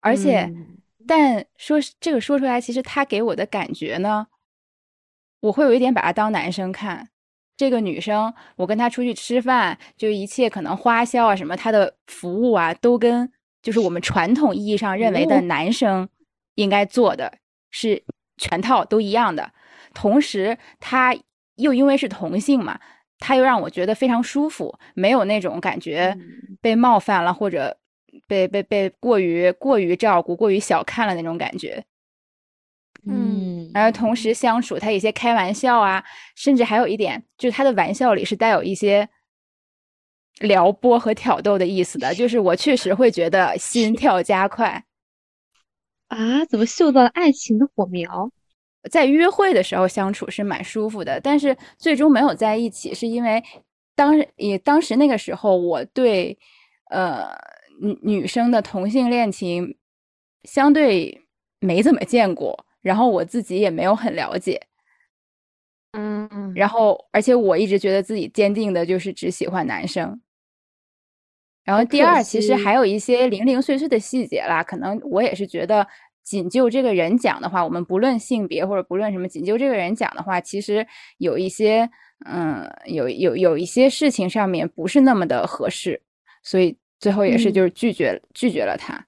[0.00, 0.52] 而且，
[1.06, 4.26] 但说这个说出来，其实他给我的感觉呢，
[5.40, 7.08] 我会有一点把他当男生看。
[7.56, 13.32] 这个女生，我跟她出去吃饭，就一切可能花销啊什么，她的服务啊，都跟
[13.62, 16.08] 就是我们传统意义上认为的男生
[16.54, 17.38] 应该做的
[17.70, 18.04] 是
[18.36, 19.52] 全套都一样的。
[19.92, 21.16] 同时，他
[21.56, 22.78] 又因为是同性嘛。
[23.18, 26.16] 他又让我觉得非常舒服，没有那种感觉
[26.60, 27.76] 被冒犯了，或者
[28.26, 31.84] 被被被过于过于照顾、过于小看了那种感觉。
[33.06, 36.04] 嗯，然后同时相处，他一些开玩笑啊，
[36.34, 39.08] 甚至还有一点，就是他的玩笑里是带有一些
[40.40, 44.84] 撩拨和挑逗的意思的，就是我确实会觉得心跳加快
[46.08, 48.30] 啊，怎么嗅到了爱情的火苗？
[48.90, 53.42] 在约会的时候相处是蛮舒服的，但是最终没有在一起，是因为
[53.94, 56.38] 当也当时那个时候我对
[56.90, 57.28] 呃
[57.80, 59.76] 女女生的同性恋情
[60.44, 61.26] 相对
[61.60, 64.62] 没怎么见过，然后我自己也没有很了解。
[65.92, 70.20] 嗯，然后，而且我一直觉得自己坚定的就是只喜欢男生。
[71.64, 75.86] 然后第二，其实还有一些零零碎碎的细节啦，可能我也是觉得，
[76.28, 81.88] 仅就这个人讲的话，我们不论性别或者不论什么，仅就这个人讲的话，其实有一些，
[82.26, 86.02] 嗯，有有有一些事情上面不是那么的合适，
[86.42, 89.02] 所以最后也是就是拒绝拒绝了他。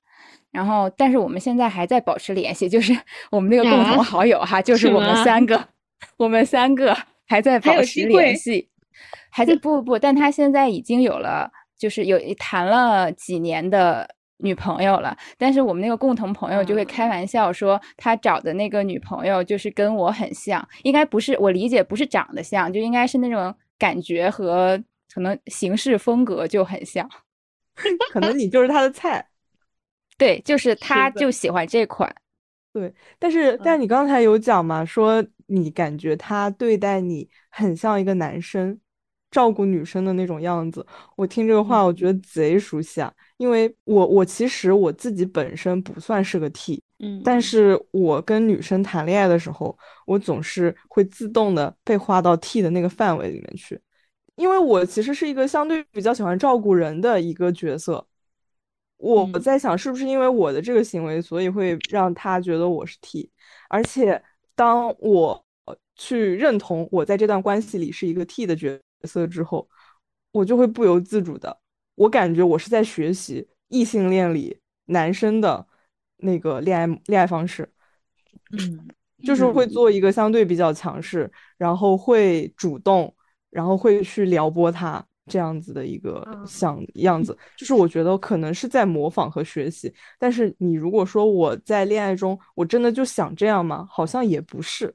[0.50, 2.96] 然后，但是我们现在还在保持联系，就是
[3.30, 5.68] 我们那个共同好友哈，就是我们三个。
[6.16, 6.96] 我们三个
[7.28, 8.66] 还在保持联系，
[9.30, 14.08] 还在不不不，但他现在已经有了，就是有谈了几年的
[14.42, 15.16] 女朋友了。
[15.38, 24.82] 但是我们那个共同朋友就会开玩笑说，他找的那个女朋友就是跟我很像，应该不是我理解不是长得像，就应该是那种感觉和
[25.12, 27.08] 可能行事风格就很像。
[28.12, 29.26] 可能你就是他的菜，
[30.18, 32.14] 对，就是他就喜欢这款。
[32.72, 35.24] 对，但是但是你刚才有讲嘛，说。
[35.52, 38.78] 你感觉他对待你很像一个男生，
[39.32, 40.86] 照顾女生的那种样子。
[41.16, 49.74] 我听这个话，我觉得贼熟悉啊，因为我我其实我自己本身不算是个 T，嗯，但是我跟女生谈恋爱的时候，
[50.04, 53.80] 我总是会自动的被划到 T 的那个范围里面去，
[54.36, 58.06] 因为我其实是一个相对比较喜欢照顾人的一个角色。
[58.98, 63.30] 我我在想，是不是因为我的这个行为，所以会让他觉得我是 T，
[63.68, 64.22] 而且。
[64.56, 65.42] 当我
[65.96, 69.66] 去认同我在这段关系里是一个 T 的角色之后，
[70.32, 71.56] 我就会不由自主的，
[72.00, 75.66] 我感觉我是在学习异性恋里男生的
[76.18, 77.68] 那个恋爱恋爱方式，
[78.52, 78.88] 嗯，
[79.22, 83.14] 就是会做一个相对比较强势，然后会主动，
[83.50, 85.04] 然后会去撩拨他。
[85.26, 89.92] 这样子的一个想样子，就是我觉得可能是在模仿和学习。
[90.18, 93.86] 但是你如果说我在恋爱中，我真的就想这样吗？
[93.88, 94.92] 好像也不是。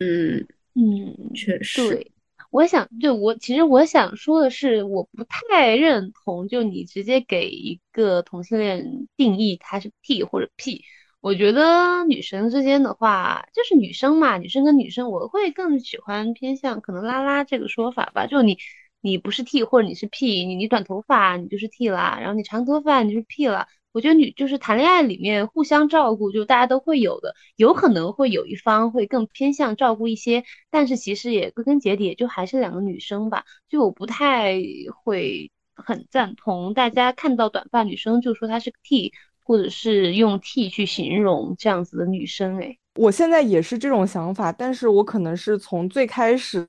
[0.00, 0.44] 嗯
[0.74, 1.90] 嗯，确实。
[1.90, 2.12] 对，
[2.50, 10.82] 我想，对我其实我想说的是，我不太认同，就你直接给一个同性恋定义他是 T 或者 P。
[11.20, 18.58] 我觉得女生之间的话，就是女生嘛，女生跟女生，我会更喜欢偏向可能拉拉这个说法吧，就你。
[19.00, 23.68] 你不是 T 或者你是 P，你你短头发你就是 T 啦，然后你长头发你就是 P 了。
[23.92, 33.44] 我觉得女就是谈恋爱里面互相照顾，就大家都会有的，有可能会有一方会更偏向照顾一些，但是其实也归根结底也就还是两个女生吧。
[33.68, 34.56] 就我不太
[35.04, 39.12] 会很赞同大家看到短发女生就说她是 T，
[39.44, 42.60] 或者是用 T 去形容这样子的女生。
[42.60, 46.66] 哎，我现在也是这种想法，但是我可能是从最开始。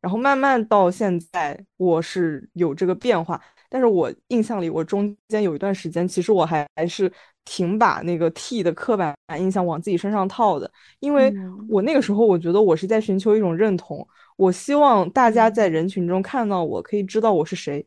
[0.00, 7.10] 然后慢慢到现在，我是有这个变化，但是我印象里，我中间有一段时间，其实我还还是
[7.44, 11.32] 挺把那个 T 的刻板印象往自己身上套的，因为
[11.68, 14.06] 我那个时候我觉得我是在寻求一种认同，
[14.36, 17.86] 我希望大家在人群中看到我，可以知道我是谁。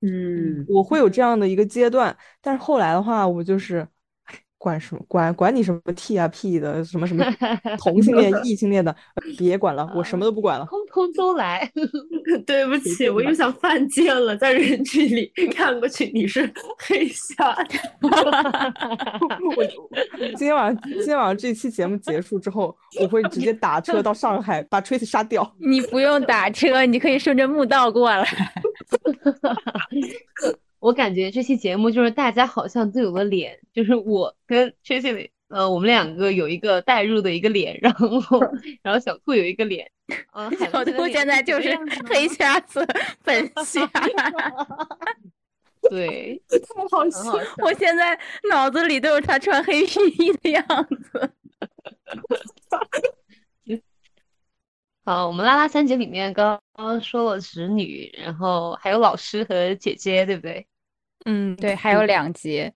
[0.00, 3.86] 嗯，我会有这样的一个阶段，但是后来的话，我就是。
[4.62, 7.24] 管什么管管你什么 T 啊 P 的什么什么
[7.78, 8.94] 同性恋异性恋的，
[9.36, 11.68] 别管了，我什么都不管了，通通都来。
[12.46, 16.48] 对不起，我又想犯贱了，在人群里看过去你是
[16.78, 17.74] 黑瞎的。
[19.56, 19.64] 我
[20.36, 25.52] 今天晚上今天晚上这期节目结束之后，我会直接打车到上海把 Tracy 杀掉。
[25.58, 28.24] 你不用打车，你可以顺着墓道过来。
[30.82, 38.10] 我感觉这期节目就是大家好像都有个脸，就是我跟 Tracy，呃，我们两个有一个代入的一个脸，然后
[38.82, 39.88] 然后小兔有一个脸，
[40.32, 42.84] 嗯，小兔现在就是黑瞎子
[43.20, 43.88] 粉瞎
[45.88, 46.42] 对，
[46.90, 48.18] 好笑，我现在
[48.50, 50.66] 脑子里都是他穿黑皮衣的样
[51.12, 51.32] 子。
[55.04, 60.66] 好，我们拉拉三姐里面刚刚说了侄女，然后还有老师和姐姐，对不对？
[61.24, 62.74] 嗯，对，还有两节，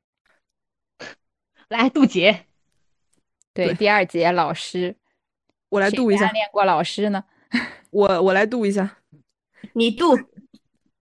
[1.68, 2.47] 来渡劫。
[3.53, 4.97] 对，第二节老师，
[5.70, 6.30] 我来渡一下。
[6.32, 7.24] 练过老师呢？
[7.90, 8.99] 我我来渡一下。
[9.72, 10.16] 你渡。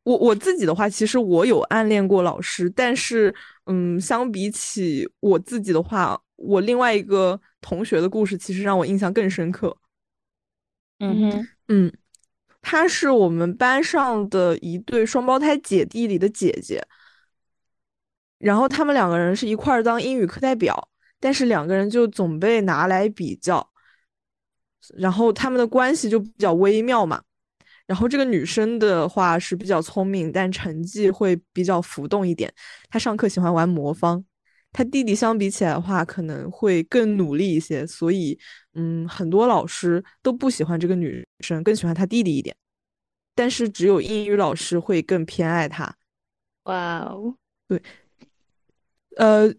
[0.04, 3.34] 我我自己的话，其实我有暗恋过老师，但是，
[3.66, 9.76] 嗯，相比起我自己的话，我另外一个同学的故事，其实让我印象更深刻。
[11.00, 11.94] 嗯哼，嗯，
[12.62, 16.86] 她是我们班上的一对双胞胎姐弟里的姐姐，
[18.38, 23.70] 然后他们两个人是一块儿当英语课代表，但是两个人就总被拿来比较，
[24.98, 27.22] 然后他们的关系就比较微妙嘛。
[27.88, 32.52] 然后这个女生的话是比较聪明，但成绩会比较浮动一点。
[32.90, 34.26] 她上课喜欢玩魔方，
[34.72, 38.40] 她弟弟相比起来的话可能会更努力一些，所以
[38.74, 42.56] 嗯，很多老师都不喜欢这个女生，更喜欢她弟弟一点。
[43.36, 45.96] 但是只有英语老师会更偏爱她。
[46.64, 47.36] 哇哦，
[47.68, 47.80] 对，
[49.18, 49.52] 呃，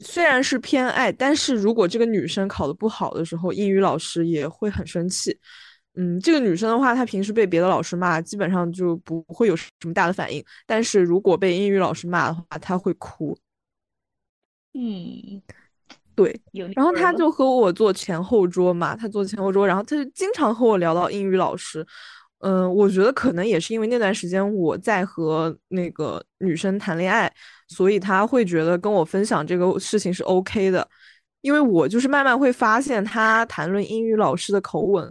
[0.00, 5.38] 虽然是偏爱，但是如果这个女生考得不好的时候，英语老师也会很生气。
[5.96, 10.44] 嗯，这个女生的话，她平时被别的老师骂，基本上就不会有什么大的反应。
[10.66, 13.38] 但是如果被英语老师骂的话，她会哭。
[14.72, 15.40] 嗯，
[16.16, 16.40] 对。
[16.74, 21.86] 然后她就和我坐前后桌嘛，她坐前后桌，然后她就经常和我聊到英语老师。
[22.44, 27.32] 嗯，我觉得可能也是因为那段时间我在和那个女生谈恋爱，
[27.68, 30.86] 所以他会觉得跟我分享这个事情是 OK 的。
[31.40, 35.04] 因为我就是慢慢会发现，他谈论英语老师的口吻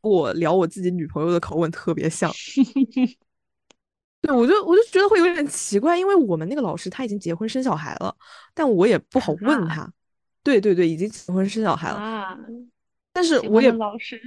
[0.00, 2.30] 和我聊我自己女朋友的口吻特别像。
[4.22, 8.14] 对，我就我就觉得会有点奇怪，因为我们那个老师他已经结婚生小孩了，
[8.54, 9.92] 但我也不好问啊他。
[10.44, 12.38] 对对对，已经结婚生小孩了，啊，
[13.12, 14.20] 但是我也老师，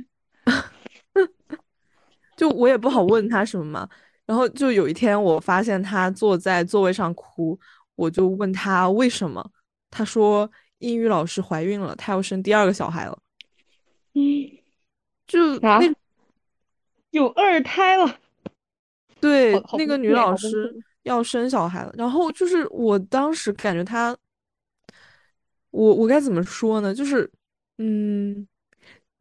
[2.36, 3.90] 就我也不好问他什么嘛。
[4.26, 7.60] 然后就有一天，我发现他坐在座位上哭，
[7.96, 9.52] 我就问他为什么，
[9.92, 13.18] 他说英语老师怀孕了，他要生第二个小孩了。
[14.14, 14.50] 嗯，
[15.28, 15.94] 就 啊那
[17.12, 18.20] 有二胎了，
[19.22, 24.18] 对那个女老师要生小孩了，然后就是我当时感觉她，
[25.70, 26.94] 我我该怎么说呢？
[26.94, 27.32] 就是
[27.78, 28.48] 嗯，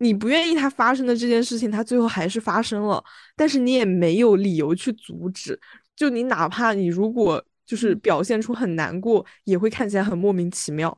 [0.05, 3.03] 你不愿意它发生的这件事情，它最后还是发生了，
[3.35, 5.59] 但是你也没有理由去阻止。
[5.97, 10.97] 就你哪怕你如果就是表现出很难过，也会看起来很莫名其妙。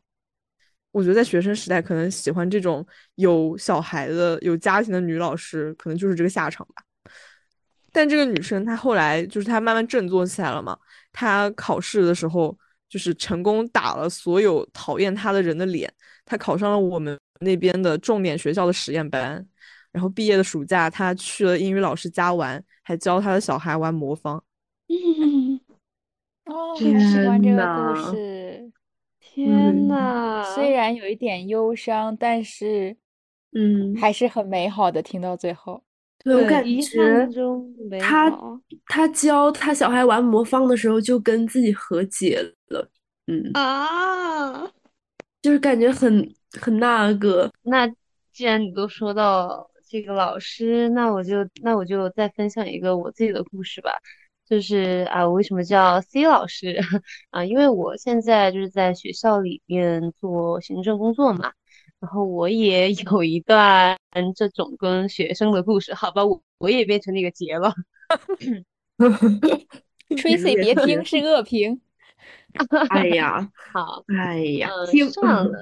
[0.90, 2.84] 我觉得在学生时代，可能喜欢这种
[3.14, 6.82] 有小孩的、有家庭的女老师，可能就是这个下场吧。
[7.92, 10.76] 但这个女生她后来就是她慢慢振作起来了嘛，
[11.12, 15.92] 她考试的时候就是成功打了所有讨厌她的人的脸，
[16.24, 19.45] 她考上了我们那边的重点学校的实验班，
[19.93, 24.43] 然后毕业的暑假他去了英语老师家玩，还教他的小孩玩魔方。
[24.89, 25.61] 嗯，
[26.45, 26.95] 哦，好喜
[27.26, 28.70] 欢这个故事。
[29.20, 32.97] 天嗯呐，虽然有一点忧伤，但是
[33.53, 35.03] 嗯，还是很美好的。
[35.03, 35.82] 听到最后，
[36.24, 37.28] 对我感觉
[38.01, 42.89] 他好他教他小孩玩魔方的时候，就跟自己和解了。
[43.26, 44.70] 嗯，啊。
[45.43, 46.28] 就是感觉很
[46.61, 47.50] 很那个。
[47.62, 47.86] 那
[48.32, 53.90] 既然你都说到这个老师，那我就那我就再分享一个我自己的故事吧。
[54.48, 56.78] 就是啊，我为什么叫 C 老师
[57.30, 57.44] 啊？
[57.44, 61.52] 因为我现在就是在学校里面做行政工作嘛，
[61.98, 63.98] 然后我也有一段
[64.36, 67.74] 这种跟学生的故事，好吧，我我也变成那个杰了。
[70.11, 71.80] Tracy 别听是恶评。
[72.90, 75.59] 哎呀，好，哎呀，嗯，听是这样的，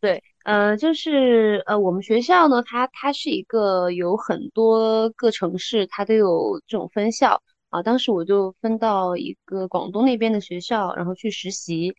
[0.00, 7.82] 对，呃，就是呃，我们学校呢，它它是一个有很多个城市，它都有这种分校啊。
[7.82, 11.94] 当时我就分到一个广东那边的学校，然后去实习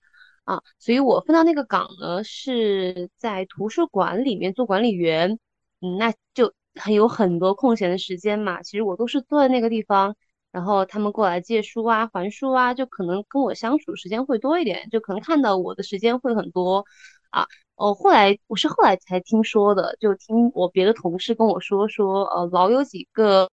[0.45, 5.37] 啊，所以我分到那个岗呢是在图书馆里面做管理员，
[5.81, 8.63] 嗯，那就很有很多空闲的时间嘛。
[8.63, 10.15] 其实我都是坐在那个地方。
[10.51, 16.83] 然后他们过来借书啊、还书啊，就可能跟我相处时间会多一点，就可能看到我的时间会很多
[17.29, 17.45] 啊。
[17.79, 23.49] 哦，后来我是后来才听说的，就听我别的同事跟我说说，呃，老有几个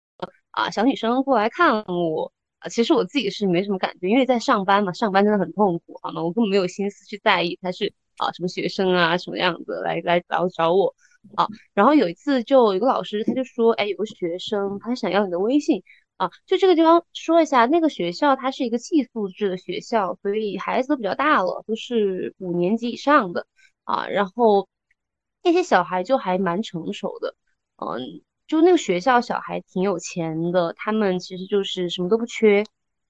[0.51, 2.69] 啊小女生过来看我啊。
[2.69, 6.23] 其实我自己是没什么感觉，因为在上班嘛，上班真的很痛苦，好吗？
[6.23, 10.95] 我根本没有心思去在意他是啊什么学生啊什么样子来来来找我
[11.35, 11.45] 啊。
[11.73, 15.83] 然后有一次就有个老师他就说，哎，有个学生他想要你的微信。
[16.17, 23.47] 啊，就这个地方说一下，那个学校它是一个寄宿制的学校，所以孩子都比较大了，都是五年级以上的
[23.83, 24.07] 啊。
[24.07, 24.67] 然后
[25.43, 27.35] 那些小孩就还蛮成熟的，
[27.77, 32.63] 嗯，就那个学校小孩挺有钱的，他们其实就是什么都不缺，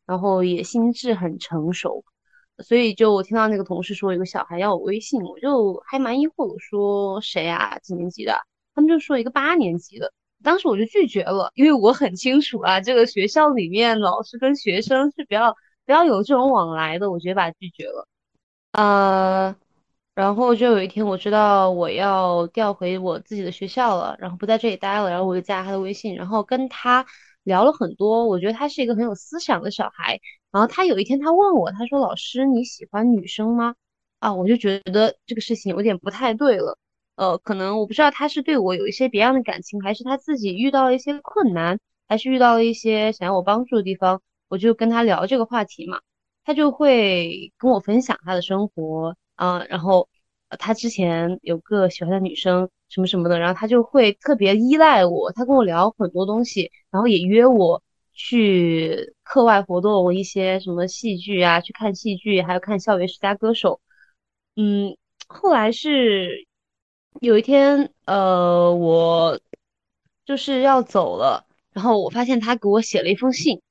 [0.06, 2.04] 然后也心智很成熟。
[2.60, 7.80] 所以就我听到那个同事说有个小孩要我微信，我就还蛮疑惑，我说谁啊？
[7.80, 8.34] 几年级的？
[8.76, 10.14] 他们就说一个八年级的。
[10.44, 15.56] 当时我就拒绝了，因为我很清楚啊，这个学校里面老师跟学生是比较
[15.86, 18.08] 不要有这种往来的，我直接把他拒绝了。
[18.74, 19.56] 呃，
[20.16, 27.06] 然后就有一天我知道我要调回我自己的学校了，然后不在这里待了，然后我就加他的微信，然后跟他
[27.44, 28.28] 聊了很多。
[28.28, 30.20] 我觉得他是一个很有思想的小孩。
[30.52, 33.76] 然后他有一天他问我，他说：“老师，你喜欢女生吗？”
[34.20, 36.78] 啊，我就觉得这个事情有点不太对了。
[37.16, 44.22] 呃，可能我不知道他是对我有一些别样的感情，还是他自己遇到了一些困难，还是遇到了一些想要我帮助的地方。
[44.48, 46.00] 我就跟他聊这个话题嘛，
[46.46, 50.08] 他就会跟我分享他的生活啊，然后
[50.60, 57.82] 他之前有个喜欢的女生什么什么的，然后他就会特别依赖我，他跟我聊很多东西，然后也约我
[58.14, 63.82] 去课外活动，一些什么戏剧啊，去看戏剧，还有看校园十佳歌手。
[64.56, 64.96] 嗯，
[65.28, 66.48] 后来是
[67.22, 69.40] 有一天，呃，我
[70.26, 73.62] 就是要走了，然后我发现他给我写了一封信。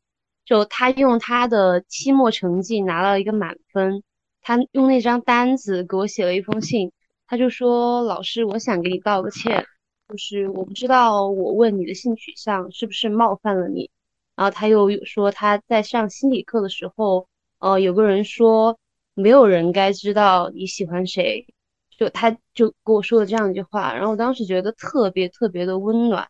[0.45, 4.03] 就他用他的期末成绩拿了一个满分，
[4.43, 6.93] 他用那张单子给我写了一封信，
[7.27, 9.65] 他就说：“老师，我想给你道个歉，
[10.09, 13.91] 就是我不知道我问你的性取向是不是冒犯了你。”
[14.35, 17.29] 然后他又说他在上心理课的时候，
[17.59, 18.79] 呃，有个人说
[19.15, 21.47] 没有人该知道你喜欢谁，
[21.97, 26.29] 就他就跟我说了这样一句话，然后我当时觉得特别特别的温暖，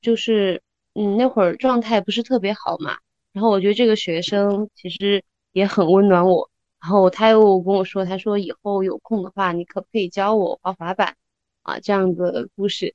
[0.00, 0.62] 就是
[0.94, 2.96] 嗯那会儿状态不是特别好嘛。
[3.32, 5.22] 然后我觉得这个学生其实
[5.52, 6.48] 也很温暖我。
[6.82, 11.16] 然后他又跟我说，他说以后有空的话，你可不可以教我滑滑板
[11.62, 11.78] 啊？
[11.78, 12.94] 这样的故事。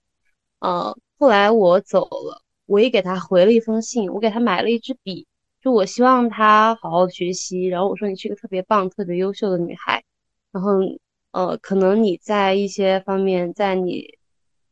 [0.59, 5.25] 呃，后来我走了，我也给他回了一封信，我给他买了一支笔，
[5.61, 7.65] 就我希望他好好学习。
[7.65, 10.03] 然后我说你是个特别棒、特别优秀的女孩。
[10.51, 10.79] 然后
[11.31, 14.17] 呃，可能你在一些方面，在你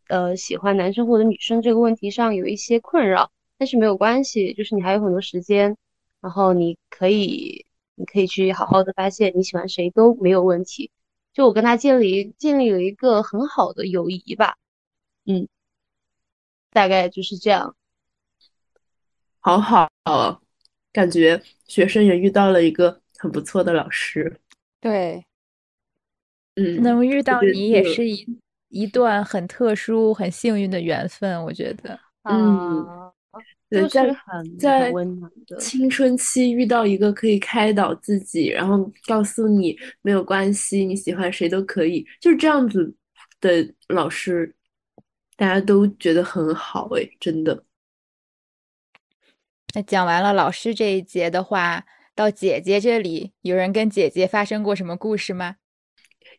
[0.09, 3.31] 呃喜欢男生或者女生这个问题上有一些困扰。
[3.57, 5.77] 但是没有关系，就是你还有很多时间，
[6.19, 7.65] 然后你可以，
[7.95, 10.91] 你可以去好好的发现你喜欢谁都没有问题。
[11.33, 14.55] 就我跟他建立建立了一个很好的友谊吧，
[15.25, 15.47] 嗯，
[16.71, 17.75] 大概就是这样。
[19.41, 19.89] 好好，
[20.93, 24.39] 感觉学生也遇到了一个很不错的老师。
[24.79, 25.25] 对，
[26.55, 28.25] 嗯，能遇到你也是一
[28.69, 31.99] 一段很特殊、很幸运的缘分，我觉得。
[32.23, 33.04] 嗯。
[33.81, 34.15] 对，在
[34.59, 34.93] 在
[35.59, 42.95] 青春期遇到一个可以开导自己，然后告诉你没有关系，你喜欢谁都可以，就是这样子
[43.41, 44.55] 的老师，
[45.37, 47.63] 大家都觉得很好哎，真的。
[49.73, 55.57] 那讲完了老师这一节的话，到姐姐这里，有人跟姐姐发生过什么故事吗？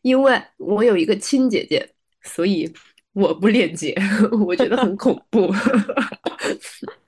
[0.03, 1.87] 因为我有一个亲姐姐，
[2.22, 2.72] 所以
[3.12, 3.95] 我不恋姐，
[4.47, 5.53] 我觉得很恐怖。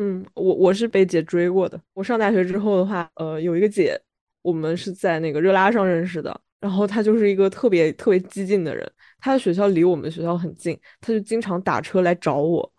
[0.00, 1.80] 嗯，我我是被姐追过的。
[1.92, 4.00] 我上大学之后的话，呃，有一个姐，
[4.42, 6.40] 我们是在那个热拉上认识的。
[6.60, 8.88] 然后她就是一个特别特别激进的人。
[9.18, 12.72] 她的学校离我们学校很近，她就经常打车来找我。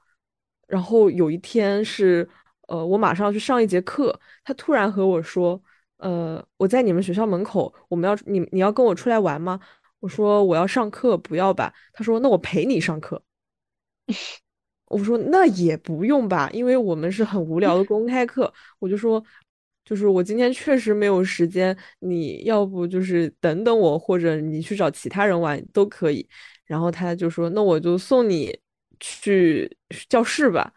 [0.66, 2.28] 然后有一天是，
[2.70, 5.62] 呃，我马上要去上一节课，她突然和我说，
[5.98, 9.60] 呃，我在你们学校门口，我们要你你要跟我出来玩吗？
[10.00, 11.74] 我说我要上课，不要吧。
[11.92, 13.22] 她说那我陪你上课。
[14.90, 18.52] 我说那也不用吧，因为我们是很无聊的公开课。
[18.80, 19.24] 我就说，
[19.86, 26.28] 就是我今天确实没有时间，你要不就是等等我，或者你去找其他人玩都可以。
[26.66, 28.58] 然后他就说，那我就送你
[29.00, 29.70] 去
[30.10, 30.72] 教室吧。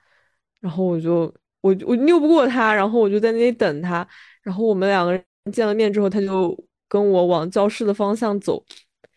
[0.60, 4.06] 然后我就我我拗不过他，然后我就在那里等他。
[4.42, 6.56] 然后我们两个人见了面之后，他就
[6.88, 8.64] 跟我往教室的方向走。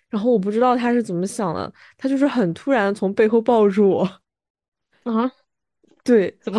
[0.10, 4.10] 然后我不知道他是怎么想的，他就是很突然从背后抱住我。
[5.06, 5.32] 啊，
[6.04, 6.54] 对，很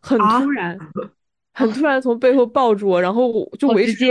[0.00, 0.78] 很突然，
[1.52, 4.06] 很突然从背后抱住我，然后就维持，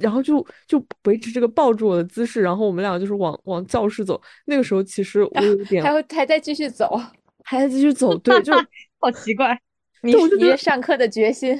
[0.00, 4.20] 然后就就维持这个抱住我的姿势，然后我们俩就是往往教室走。
[4.46, 7.00] 那个时候其实我有点 还会还在继续走，
[7.44, 8.52] 还在继续走，对，就
[8.98, 9.56] 好奇怪，
[10.02, 11.56] 你你上课的决心，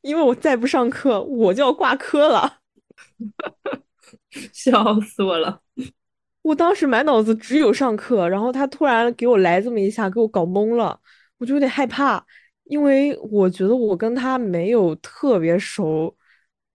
[0.00, 2.60] 因为我再不上课我就要挂科了，
[4.52, 5.60] 笑死我了。
[6.44, 11.00] 我当时满脑子只有上课，然后他突然给我来这么一下，给我搞懵了，
[11.38, 12.22] 我就有点害怕，
[12.64, 16.14] 因为我觉得我跟他没有特别熟，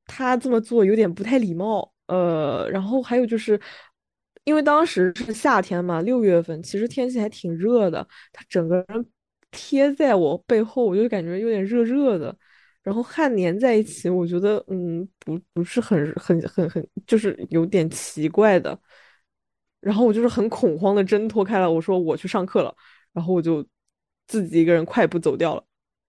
[0.07, 1.93] 他这么做有点不太礼貌。
[2.07, 3.59] 呃，然后还有就是，
[4.43, 9.05] 因为当时是夏天嘛，六月份，其实天气还挺热的，他整个人
[9.51, 12.35] 贴在我背后，我就感觉有点热热的，
[12.81, 18.79] 然后汗粘在一起，我觉得嗯，不不是很很很很，就是有点奇怪的。
[19.81, 22.75] 然后我就是很恐慌的挣脱开了，我说我去上课了，
[23.13, 23.65] 然后我就
[24.27, 25.63] 自己一个人快步走掉了。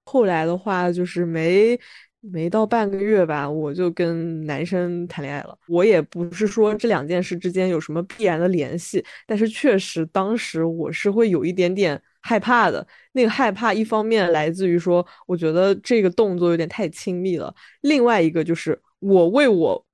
[0.05, 1.79] 后来的话就是没
[2.21, 5.57] 没到半个月吧，我就跟男生谈恋爱了。
[5.69, 12.85] 我也不是说这两件事之间有什么必然的联系，但是确实当时我是会有一点点害怕的。
[13.13, 19.87] 那个害怕，一方面来自于说，我觉得这个动作有点太亲密了；另外一个就是我为我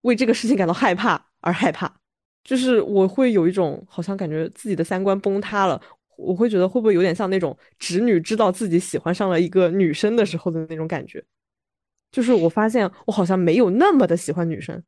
[0.00, 1.94] 为这个事情感到害怕而害怕，
[2.48, 5.78] 就是我会有一种好像感觉自己的三观崩塌了。
[6.16, 11.22] 我会觉得会不会有点像那种直女知道自己喜欢上了一个女生的时候的那种感觉。
[12.10, 14.82] 就是我发现我好像没有那么的喜欢女生，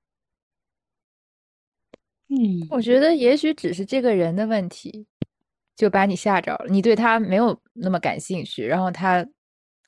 [2.28, 5.06] 嗯，我觉得也许只是这个人的问题，
[5.76, 6.66] 就把你吓着了。
[6.70, 9.24] 你对他没有那么感兴趣，然后他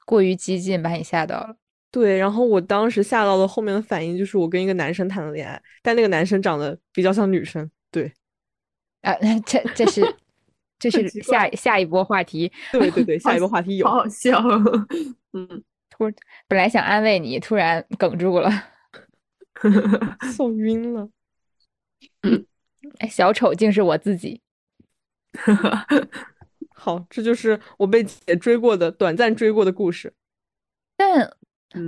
[0.05, 1.57] 过于激进，把你吓到了。
[1.93, 7.71] 对，然后我当时吓到了，后面的反应就是我跟一个男生谈了恋爱，但那个男生长得比较像女生。
[7.91, 8.13] 对，
[9.03, 9.15] 啊，
[9.47, 10.03] 这这是
[10.79, 12.51] 这是下下一波话题。
[12.73, 14.43] 对对对， 下一波话题有，好好笑。
[15.33, 15.63] 嗯。
[15.95, 16.11] 突
[16.49, 18.51] 本来想安慰你，突然哽住了，
[20.35, 21.11] 笑晕了。
[22.23, 22.47] 嗯，
[22.99, 24.41] 哎，小丑竟是我自己。
[26.75, 30.15] 好，这就是我被姐追过的短暂追过的故事。
[30.97, 31.37] 但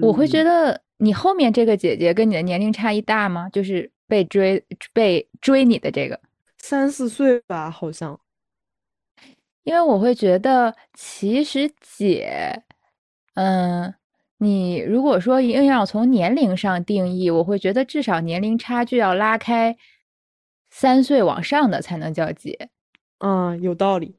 [0.01, 3.49] 我会觉得你后面这个姐姐跟你的年龄差异大吗？
[3.51, 6.21] 就是被追被追你的这个
[6.59, 8.19] 三四岁吧，好像。
[9.65, 12.63] 因为我会觉得，其实姐。
[13.35, 13.95] 嗯，
[14.39, 19.77] 你如果说硬要从年龄上定义，我会觉得至少年龄差距要拉开
[20.71, 22.69] 三岁往上的才能叫姐。
[23.19, 24.19] 嗯，有道理。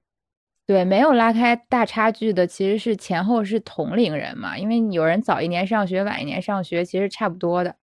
[0.68, 7.76] 对，没有拉开大差距的，其实是前后是同龄人嘛，因为有人早一年上学，晚一年上学，其实差不多的。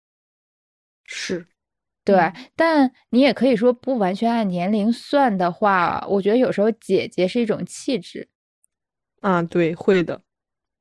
[1.05, 1.45] 是，
[2.03, 2.31] 对。
[2.55, 8.29] 但你也可以说不完全按年龄算的话，我觉得有时候姐姐是一种气质。
[9.19, 10.21] 啊，对，会的。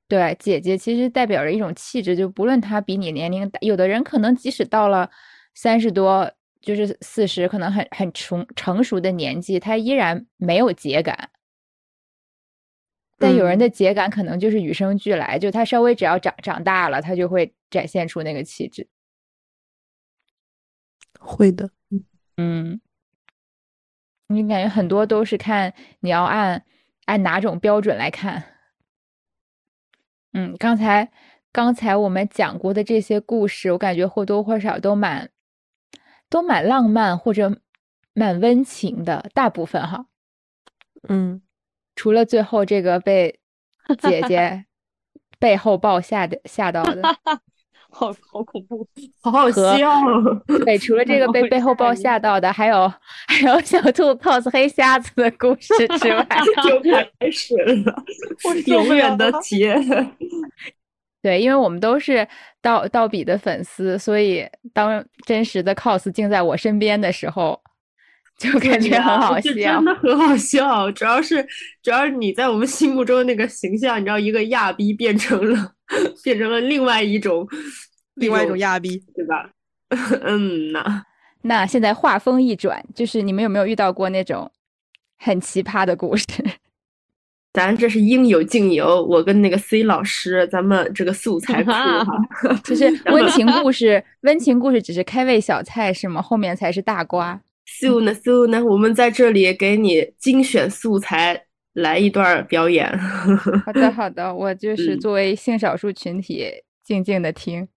[0.08, 5.10] 对，姐姐其实代表着一种气质，就不论她比你年龄大，有的人可能即使到了
[5.54, 6.32] 三十多，
[6.62, 11.28] 就是四十，可能很很成成熟的年纪，她依然没有节感。
[13.20, 18.88] 但有人的节感可能就是与生俱来，就他稍微只要长长大了，他就会展现出那个气质。
[21.18, 21.70] 会的，
[22.38, 22.80] 嗯，
[24.28, 26.64] 你感觉很多都是看你要按
[27.04, 28.42] 按哪种标准来看。
[30.32, 31.12] 嗯，刚才
[31.52, 35.30] 刚才我们讲过的这些故事，我感觉或多或少都蛮
[36.30, 37.60] 都蛮浪漫或者
[38.14, 40.06] 蛮温情的，大部分哈。
[41.08, 41.42] 嗯，
[42.00, 43.38] 除了最后这个被
[44.00, 44.64] 姐姐
[45.38, 47.02] 背后抱吓的吓到的，
[47.92, 48.88] 好好恐怖，
[49.20, 49.62] 好好笑。
[50.64, 52.90] 对，除了 这个被背后抱吓到的，还有
[53.28, 56.26] 还有小兔 cos 黑瞎子的故事之外，
[56.64, 57.94] 就开始了，
[58.44, 59.76] 我永远的结。
[61.20, 62.26] 对，因为我们都是
[62.62, 67.60] 道道比的粉丝，所以当真实的 cos 竟在我身边的时候，
[68.40, 70.90] 就感觉很好笑，真的很好笑。
[70.92, 71.46] 主要是
[71.82, 75.72] 主要是你在我们心目中的那个形象，你知道，一个亚逼变成了
[76.24, 77.46] 变成了另外一种
[78.14, 79.50] 另外一种亚逼，对吧？
[80.24, 81.02] 嗯呐。
[81.42, 84.50] 那现在话锋一转，就是你们有没有遇到过那种
[85.18, 86.24] 很奇葩的故事？
[87.52, 92.06] 咱这是应有尽有，我跟那个 C 老师，咱们这个素材库哈，
[92.64, 96.22] 就是温情故事，温情故事只是开胃小菜是吗？
[96.22, 97.38] 后面才是大瓜。
[97.78, 102.98] 素呢素呢，我们在这里给你精选素材，来一段表演。
[103.64, 106.50] 好的 好的，我就是作为性少数群体，
[106.84, 107.68] 静静的听。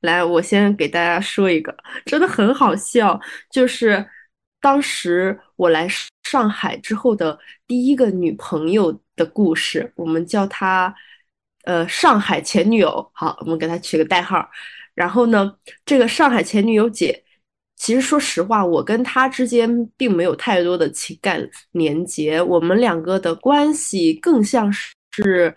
[0.00, 1.74] 来，我先给大家说一个，
[2.04, 3.18] 真的很好笑，
[3.50, 4.06] 就是
[4.60, 5.88] 当时我来
[6.24, 9.00] 上海之后的第一个女朋友。
[9.16, 10.94] 的故事，我们叫她，
[11.64, 13.10] 呃，上海前女友。
[13.12, 14.48] 好，我们给她取个代号。
[14.94, 17.22] 然后呢，这个上海前女友姐，
[17.80, 19.66] 其实说实话，我跟他之间
[19.96, 25.56] 并没有太多的情感连接，我们两个的关系更像是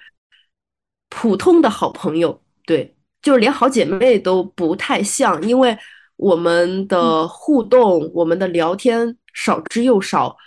[1.09, 2.41] 普通的好朋友。
[2.65, 5.77] 对，就是连好姐妹都不太像，因为
[6.15, 10.37] 我们的互动，我们的聊天少之又少，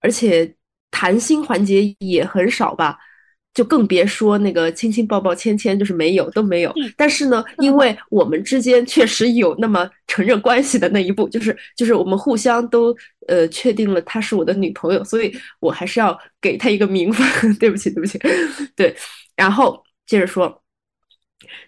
[0.00, 0.54] 而且。
[0.94, 2.98] 谈心环节也很少吧，
[3.54, 6.74] 就更别说那个亲亲抱抱牵牵，就是没有都没有。
[6.96, 12.96] 但是呢，因为我们之间确实有那么承认关系的那一步，就是就是我们互相都
[13.28, 17.26] 呃确定了她是我的女朋友，所以我还是要给她一个名分。
[17.58, 18.18] 对不起，对不起，
[18.74, 18.94] 对。
[19.36, 20.58] 然后接着说。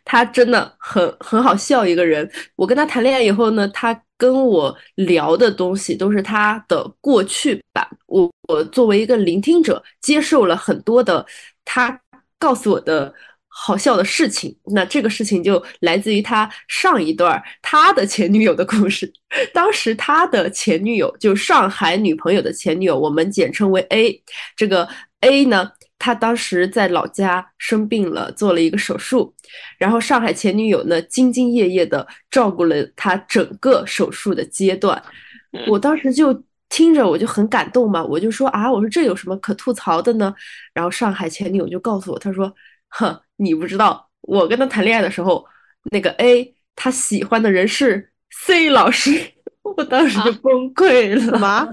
[0.04, 2.30] 他真的很很好笑一个人。
[2.56, 7.90] 我跟他谈恋爱以后呢，他跟我聊的东西都是他的过去吧。
[8.06, 11.24] 我我作为一个聆听者，接受了很多的
[11.64, 12.00] 他
[12.38, 13.12] 告诉我的
[13.48, 14.56] 好笑的事情。
[14.66, 19.12] 那这个事情就来自于他上一段他的前女友的故事。
[19.54, 24.22] 当时他的前女友就上海女朋友的前女友，我们简称为 A。
[24.56, 24.88] 这个
[25.20, 29.34] A 呢，他当时在老家生病了，做了一个手术，
[29.78, 35.02] 然后上海前女友呢兢兢业业的照顾了他整个手术的阶段。
[35.68, 36.42] 我当时就。
[36.74, 40.34] 听着我就很感动嘛，我就说啊，我说这有什么可吐槽的呢？
[40.72, 42.52] 然后上海前女友就告诉我，她说，
[42.88, 45.46] 哼，你不知道，我跟他谈恋爱的时候，
[45.92, 49.12] 那个 A 他喜欢的人是 C 老师，
[49.62, 51.20] 我当时就崩溃了。
[51.20, 51.64] 什么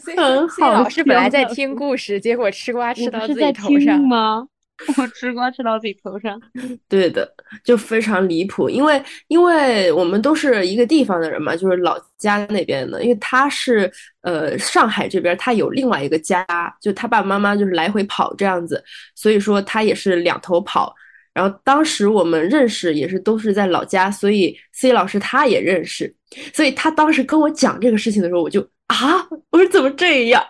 [0.00, 4.48] ？C 老师本来在听故事，结果吃瓜吃到自己头上吗？
[4.98, 6.38] 我吃瓜吃到自己头上，
[6.86, 7.26] 对的，
[7.64, 8.68] 就非常离谱。
[8.68, 13.02] 因为因为我们都是一个地方的人嘛，就是老家那边的。
[13.02, 16.44] 因为他是呃上海这边，他有另外一个家，
[16.78, 20.94] 就他爸爸妈妈就是来回跑这样子，所以说他也是两头跑。
[21.32, 26.14] 然后当时我们认识也是都是在老家，所以 C 老师他也认识，
[26.52, 30.44] 所以他当时跟我讲这个事情的时候，我就啊，我说怎么这样？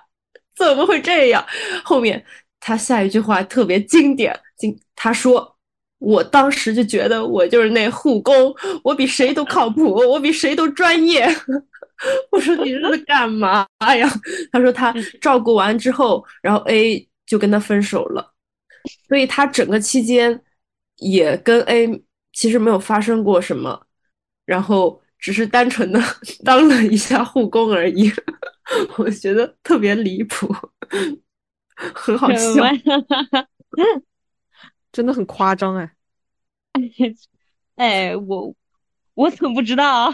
[0.56, 1.46] 怎么会这样？
[1.84, 2.24] 后面。
[2.66, 5.56] 他下一句话特别经典，经他说
[5.98, 8.52] ：“我当时就觉得我就是那护工，
[8.82, 11.24] 我比谁都靠谱，我比谁都专业。
[12.32, 13.64] ”我说：“你这是 干嘛
[13.96, 14.10] 呀？”
[14.50, 18.32] 他说：“他照顾完之后，然后 A 就跟他分手了，
[19.08, 20.42] 所以他整个期间
[20.96, 22.02] 也跟 A
[22.32, 23.80] 其实没有发生过什么，
[24.44, 26.02] 然后只是单纯的
[26.44, 28.12] 当了一下护工而已。
[28.96, 30.52] 我觉得特别离谱。”
[31.76, 32.62] 很好笑，
[34.90, 35.90] 真的很夸张哎！
[37.76, 38.54] 哎，我
[39.14, 40.10] 我怎么不知道？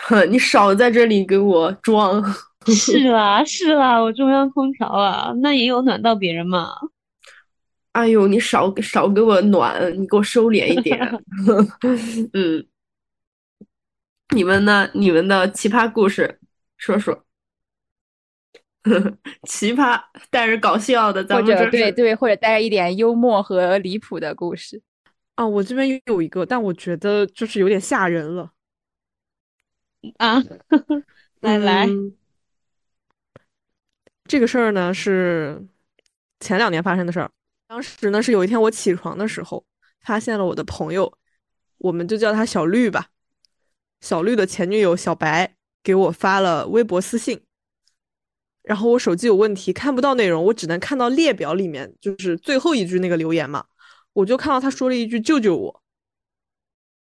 [0.00, 2.22] 哼， 你少在这里给我装！
[2.66, 6.72] 是啦是啦，我中央空调啊，那也有暖到别人嘛。
[7.92, 10.98] 哎呦，你少少给我暖，你给我收敛一点。
[12.32, 12.66] 嗯，
[14.34, 14.88] 你们呢？
[14.94, 16.38] 你们的奇葩故事
[16.76, 17.24] 说说。
[19.48, 24.82] 奇葩带着搞笑的，或者对对，或者带着一点幽默和离谱的故事
[25.36, 25.46] 啊。
[25.46, 28.52] 我这边有一个，但我觉得就是有点吓人了
[30.18, 30.42] 啊。
[31.40, 31.88] 来来，
[34.24, 35.64] 这个事儿呢是
[36.40, 37.30] 前两年发生的事儿。
[37.68, 39.64] 当时呢是有一天我起床的时候，
[40.00, 41.16] 发现了我的朋友，
[41.78, 43.08] 我们就叫他小绿吧。
[44.00, 47.40] 小绿的前女友小白给我发了微博私信。
[48.62, 53.66] 然后我手机有问题，看不到内容，我只能看到列表里面就是最后一句那个留言嘛。
[54.12, 55.82] 我就看到他说了一句“救救我”，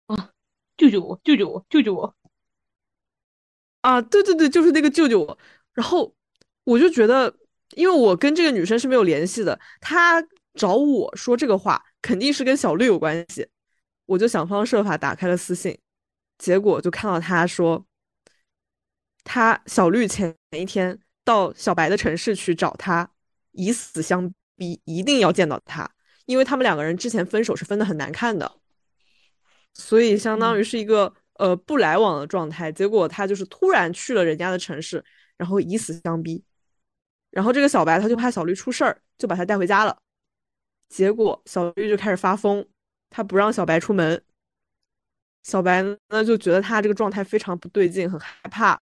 [0.06, 0.30] 啊，
[0.76, 2.14] 救救我，救救我，救救我！
[3.80, 5.38] 啊，对对对，就是那个救救我。
[5.74, 6.14] 然后
[6.64, 7.34] 我就觉得，
[7.74, 10.24] 因为我跟这个女生是没有联系的，她
[10.54, 13.48] 找我说这个话，肯定是跟小绿有关系。
[14.06, 15.76] 我就想方设法打开了私信，
[16.38, 17.84] 结果就看到她说，
[19.24, 20.98] 他小绿前一天。
[21.24, 23.10] 到小白的城市去找他，
[23.52, 25.90] 以死相逼，一定要见到他，
[26.26, 28.52] 因为他们两个人之前分手是分的很难看的，
[29.74, 32.70] 所以相当于是一个呃不来往的状态。
[32.72, 35.04] 结果他就是突然去了人家的城市，
[35.36, 36.44] 然后以死相逼，
[37.30, 39.96] 然后这个小白他就怕小绿出事儿，就把他带回家了。
[40.88, 42.66] 结果小绿就开始发疯，
[43.08, 44.22] 他不让小白出门，
[45.42, 48.78] 小白呢就觉得他这个状态非常不对劲，很害怕。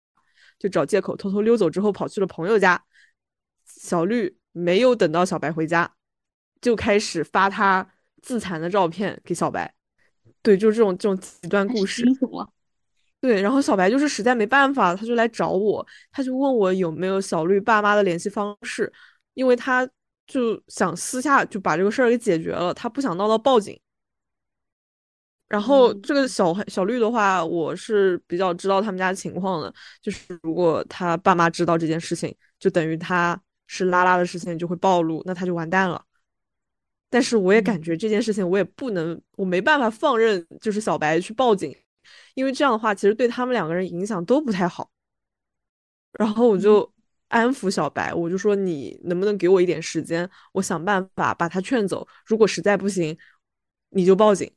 [0.60, 2.84] 就找借口偷偷溜走，之后跑去了朋友家。
[3.66, 5.91] 小绿没有等到小白回家，
[6.62, 7.88] 就开始发他
[8.22, 9.74] 自残的照片给小白。
[10.41, 12.03] 对，就是这种这种极端故事。
[13.20, 18.91] 对，然后小白就是实在没办法，他就来找我，他就问我有没有小绿爸妈的联系方式，
[19.34, 19.88] 因为他
[20.28, 23.78] 就想私下就把这个事儿给解决了，他不想闹到报警。
[25.48, 29.74] 然后这个小小绿的话，我是比较知道他们家情况的。
[30.02, 36.04] 就是如果他爸妈知道这件事情，就等于他是拉拉的事情就会暴露，那他就完蛋了。
[37.10, 41.74] 但是我也感觉这件事情我也不能，我没办法放任，就是小白去报警，
[42.36, 44.89] 因为这样的话其实对他们两个人影响都不太好。
[46.14, 46.91] 然后我就
[47.30, 52.06] 安抚小白，我就说你能不能给我一点时间，我想办法把他劝走。
[52.26, 53.18] 如果实在不行，
[53.89, 54.52] 你就报警。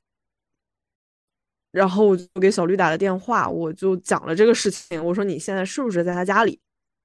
[1.70, 5.04] 然后我就给小绿打了电话，我就讲了这个事情。
[5.04, 6.58] 我说你现在是不是在他家里？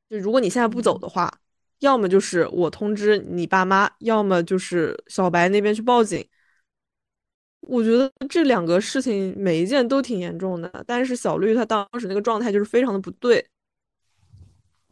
[0.09, 1.32] 就如果你现在不走的话，
[1.80, 6.26] 要么就是我通知你爸妈，要么就是小白那边去报警。
[7.61, 13.43] 我觉得这两个事情每一件都挺严重的，但是小绿他当时那个状态就是非常的不对。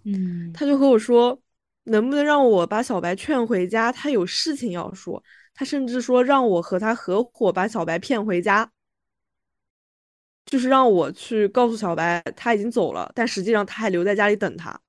[0.06, 1.40] 嗯，他就和我说，
[1.84, 3.92] 能不能让我把小白劝回家？
[3.92, 5.24] 他有事情要说。
[5.54, 8.70] 他甚至说让我和他合伙把小白骗回家，
[10.46, 14.80] 就是让我去告诉小白他已经走了，但实际上他还留在家里等他。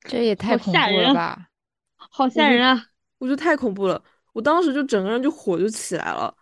[0.00, 1.48] 这也太恐怖了吧！
[1.96, 2.86] 好吓人啊！
[3.18, 4.02] 我觉得太恐怖了，
[4.32, 6.34] 我当时就整个人就火就起来了，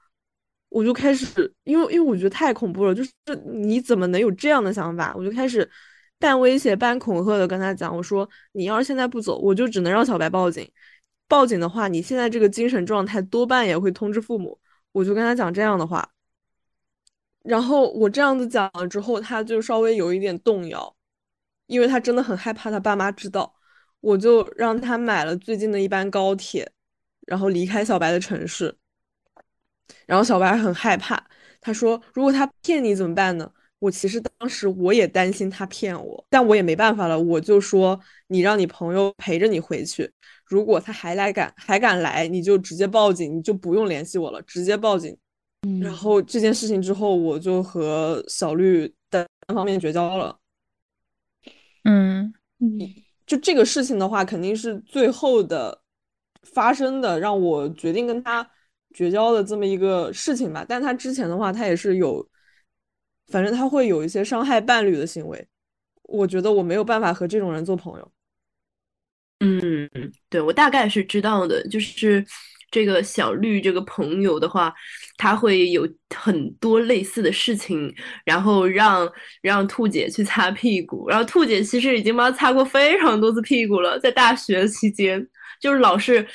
[0.68, 3.12] 我就开始，因为因为我觉得太恐怖了，就是
[3.46, 5.14] 你怎么能有这样的想法？
[5.16, 5.68] 我就开始
[6.18, 10.70] 半威胁半恐吓的跟他讲，我说你要是现在不走，我就只能让小白报警。
[11.26, 14.58] 报警的话，你现在这个精神状态多半也会通知父母。
[14.92, 16.08] 我就跟他讲这样的话，
[17.44, 20.94] 然后我这样子讲了之后，他就稍微有一点动摇，
[21.66, 23.54] 因为他真的很害怕他爸妈知道。
[24.00, 26.70] 我就让他买了最近的一班高铁，
[27.26, 28.76] 然后离开小白的城市。
[30.06, 31.22] 然后小白很害怕，
[31.60, 40.10] 他说：“如果他骗你怎么办呢？”我其实当时我也担心他骗我，但我也没办法了，我就说：“你让你朋友陪着你回去。”
[40.46, 45.16] 如果他还来敢还敢来，你就直接报警，你就不用联系我了，直接报警。
[45.80, 50.38] 然后这件事情之后，我就和小绿单方面绝交了。
[51.84, 52.78] 嗯嗯，
[53.26, 55.82] 就这个事情的话，肯定是最后的
[56.42, 58.48] 发生的，让我决定跟他
[58.94, 60.64] 绝交的这么一个事情吧。
[60.66, 62.26] 但他之前的话，他也是有，
[63.28, 65.46] 反正他会有一些伤害伴侣的行为，
[66.04, 68.12] 我觉得我没有办法和这种人做朋友。
[69.40, 69.90] 嗯，
[70.30, 72.24] 对我大概是知道的，就是
[72.70, 74.72] 这个小绿这个朋友的话，
[75.16, 77.92] 他会有很多类似的事情，
[78.24, 79.10] 然后让
[79.42, 85.26] 让兔姐去擦屁股，然后兔姐其实已经帮他擦过非常多次屁股了，在大学期间，
[85.60, 86.26] 就是老是，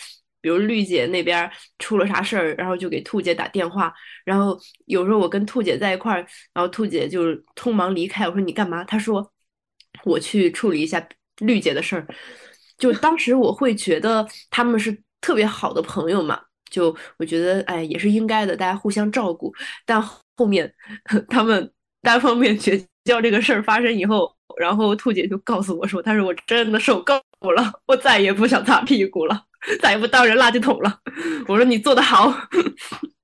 [0.42, 1.50] 比如绿姐那边
[1.80, 3.94] 出了啥事儿，然后就给兔姐打电话，
[4.26, 8.84] 然后有时候我跟兔姐在一块儿，然后兔姐就匆忙离开，我说你干嘛？
[8.86, 9.32] 她说
[10.06, 11.06] 我去处理一下
[11.40, 12.08] 绿姐的事儿。
[12.78, 19.54] 就当时我会觉得他们是特别好的朋友嘛，就我觉得哎也是应该的，大家互相照顾。
[19.86, 20.74] 但后面
[21.30, 27.14] 他们单方面绝交这个事儿发生以后，然后兔姐就告诉我说：“她说我真的受够
[27.56, 29.44] 了，我再也不想擦屁股了，
[29.82, 31.00] 再也不当人垃圾桶了。”
[31.48, 32.34] 我说：“你做的好。”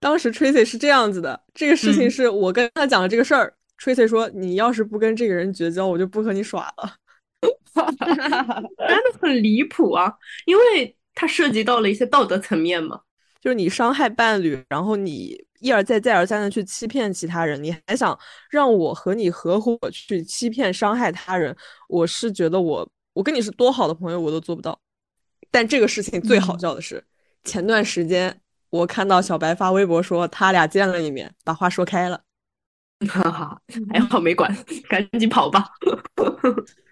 [0.00, 6.94] 当时 Tracy 是这样子的，这个事情是我跟他讲了这个事儿，Tracy 说：“你要是不跟这个人绝交，我就不和你耍了。
[7.76, 10.12] ”真的很离谱啊，
[10.46, 13.00] 因为它涉及到了一些道德层面吗。
[13.40, 18.18] 就是你伤害伴侣，然后你一而再、再而三的去欺骗其他人，你还想
[18.50, 21.56] 让我和你合伙去欺骗、伤害他人？
[21.88, 24.78] 我是觉得我我跟你是多好的朋友，我都做不到。
[25.50, 27.02] 但这个事情最好笑的是，
[27.44, 32.20] 前段时间我看到小白发微博说他俩见了一面，把话说开了。
[33.08, 33.58] 哈哈，
[33.90, 34.54] 还好没管，
[34.86, 35.64] 赶紧跑吧。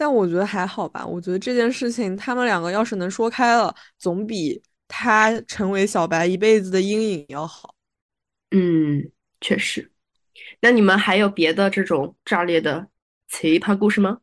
[0.00, 7.74] 但我觉得还好吧，我觉得这件事情他们两个要是能说开了，总比他成为小白一辈子的阴影要好。
[8.50, 9.10] 嗯，
[9.42, 9.92] 确实。
[10.60, 12.88] 那你们还有别的这种炸裂的
[13.28, 14.20] 奇葩故事吗？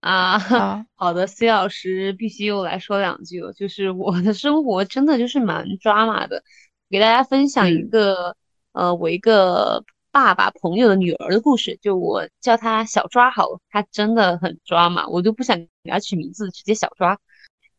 [0.00, 3.52] 啊，好 的，C 老师必须又来说两句了。
[3.52, 6.42] 就是我的生活真的就是蛮抓马的，
[6.88, 8.36] 给大家分享一个，
[8.72, 9.84] 呃，我一个。
[10.12, 17.18] 爸爸朋友的女儿的故事，就我叫她小抓好，她真的很抓嘛，我就不想给她取名字，直接小抓。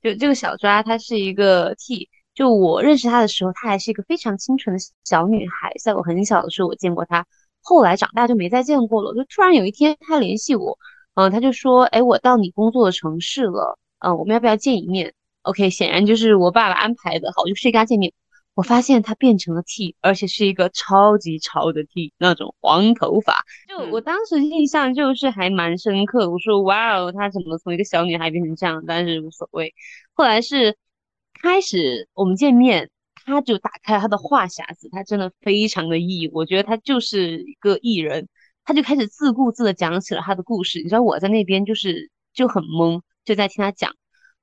[0.01, 7.25] 就这个小抓，她是一个 T，就我认识她的时候，她还是一个非常清纯的小女孩，在我很小的时候我见过她，
[7.61, 9.13] 后来长大就没再见过了。
[9.13, 10.77] 就突然有一天她联系我，
[11.15, 15.13] 嗯，她就说，哎，我到你工作的城市了，嗯，我们要不要见一面
[15.43, 18.13] ？OK，显然就是我爸爸安排的，好，就去跟她见面。
[18.53, 23.45] 我发现他变成了 T，而且是一个超级潮的 T，那种黄头发。
[23.67, 26.29] 就我当时印象就是还蛮深刻。
[26.29, 28.83] 我说哇哦，他怎么从一个小女孩变成这样？
[28.85, 29.73] 但是无所谓。
[30.13, 30.77] 后来是
[31.41, 32.89] 开始我们见面，
[33.25, 38.27] 他就打开了他的话匣子，他真的非常的艺，我觉得他就是一个艺人。
[38.63, 40.77] 他就开始自顾自的讲起了他的故事。
[40.77, 43.91] 你知道我在那边就是就很懵，就在听他讲。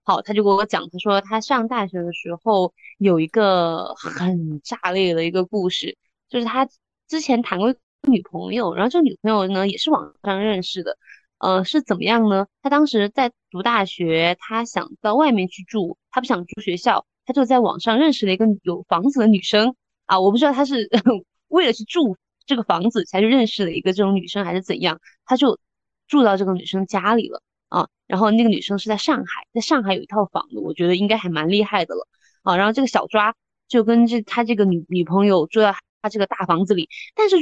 [0.08, 5.98] 好，他就给我讲，他说他上大学的时候有一个很炸裂的一个故事，
[6.30, 6.66] 就是他
[7.06, 7.74] 之前谈过
[8.08, 10.96] 女朋友，然后这个女朋友呢也是网上认识的，
[11.36, 12.46] 呃，是怎么样呢？
[12.62, 19.74] 他当时在读大学，他想到外面去住，他不想住学校，他就在网上认识了一个有房子的女生
[20.06, 20.88] 啊，我不知道他是
[21.48, 22.16] 为了去住
[22.46, 25.58] 这个房子才去认识了一个这种女生，还是怎样，他就
[26.06, 27.42] 住到这个女生家里了。
[27.68, 32.06] 啊，然后那个女生是在上海，在上海有一套房子，我觉得应该还蛮厉害的了。
[32.42, 33.34] 啊，然后这个小抓
[33.68, 37.36] 就跟这他这个女女朋友住在他这个大房子里，但是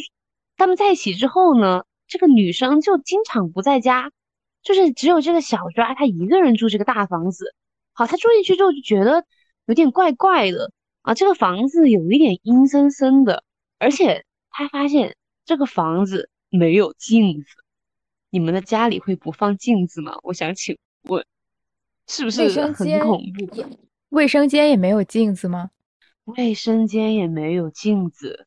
[0.57, 4.11] 他们在一起之后呢，这个女生就经常不在家，
[4.63, 7.55] 就是只有这个小抓他一个人住这个大房子。
[7.93, 9.25] 好，他住进去之后就觉得
[9.67, 10.73] 有点怪怪的，
[11.03, 13.45] 啊，这个房子有一点阴森森的，
[13.79, 17.47] 而且他发现这个房子没有镜子。
[18.31, 20.19] 你们的家里会不放镜子吗？
[20.23, 21.25] 我想请问，
[22.07, 23.65] 是不是很恐怖？
[24.11, 25.71] 卫生间也没有镜子吗？
[26.25, 28.47] 卫生间也没有镜子，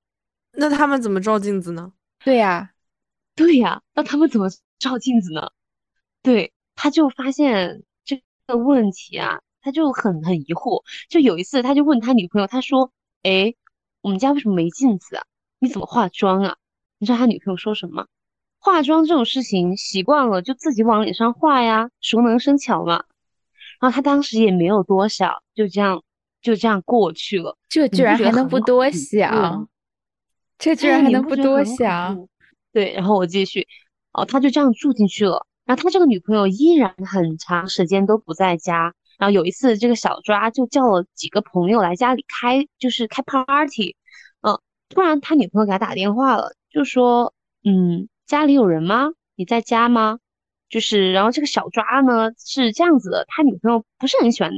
[0.51, 1.93] 那他们怎么照镜子呢？
[2.23, 2.71] 对呀，
[3.35, 5.51] 对呀，那他们怎么照镜子呢？
[6.21, 10.83] 对，他就发现这个问题啊，他就很很疑惑。
[11.07, 12.91] 就有一次，他就问他女朋友，他说
[13.23, 13.55] ：“哎，
[14.01, 15.23] 我们家为什么没镜子啊？
[15.59, 16.57] 你怎么化妆啊？”
[16.99, 18.07] 你知道他女朋友说什么？
[18.61, 23.03] 化妆这种事情习惯了就自己往脸上画呀，熟能生巧嘛。
[23.79, 26.03] 然后他当时也没有多想，就这样
[26.41, 27.57] 就这样过去了。
[27.69, 29.69] 这居然还能不多想？
[30.57, 32.27] 这居然还能不多想？
[32.73, 33.65] 对，然后我继续。
[34.11, 35.45] 哦，他就这样住进去了。
[35.65, 38.93] 然后他这个女朋友依然很长时间都不在家。
[39.17, 43.95] 然后有一次，这个小抓就叫了几个朋友来家里开，就是开 party。
[44.41, 44.59] 嗯，
[44.89, 47.33] 突然他女朋友给他打电话了，就说
[47.63, 49.07] ：“嗯。”家里有人吗？
[49.33, 50.19] 你在家吗？
[50.69, 54.51] 就是，然后这个小抓呢是这样子的，他女朋友不是很喜欢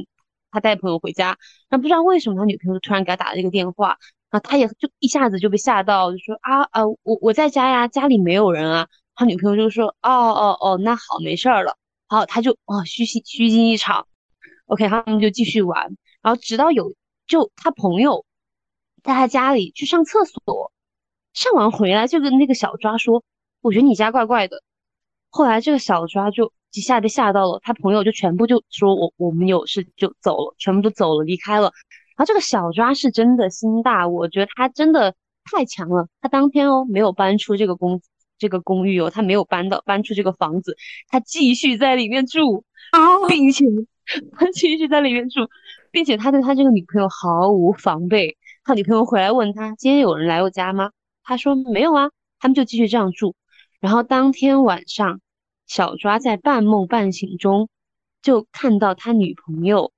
[0.50, 1.38] 他带朋友回家，
[1.70, 3.96] 那不知道为什么他女朋友突然给他打了一个电话，
[4.28, 8.88] 啊，他也就一下子就被吓到，就说啊啊，我我在家呀，家里没有人啊。
[9.14, 11.78] 他女朋友就说哦哦哦，那好，没事儿了。
[12.08, 14.06] 好，他就哦虚惊虚惊一场。
[14.66, 16.94] OK，他们就继续玩，然后直到有
[17.26, 18.26] 就他朋友
[19.02, 20.72] 在他家里去上厕所，
[21.32, 23.24] 上完回来就跟那个小抓说。
[23.62, 24.62] 我觉得你家怪怪的，
[25.30, 31.72] 后来这个小抓就一下被吓到了，他朋友就全部就说我我们有事就走了，全部都走了离开了。
[32.16, 35.14] 然后这个小抓是真的心大，我觉得他真的
[35.44, 36.08] 太强了。
[36.20, 38.00] 他当天哦没有搬出这个公
[38.36, 40.76] 这个公寓哦，他没有搬到搬出这个房子，
[41.08, 43.64] 他继续在里面住啊，并且
[44.32, 45.48] 他继续在里面住，
[45.90, 48.36] 并且他对他这个女朋友毫无防备。
[48.64, 50.90] 他女朋友回来问他今天有人来我家吗？
[51.22, 52.10] 他说没有啊，
[52.40, 53.34] 他们就继续这样住。
[53.82, 55.20] 然后当天晚上，
[55.66, 57.68] 小抓在半梦半醒中，
[58.22, 59.92] 就看到他女朋友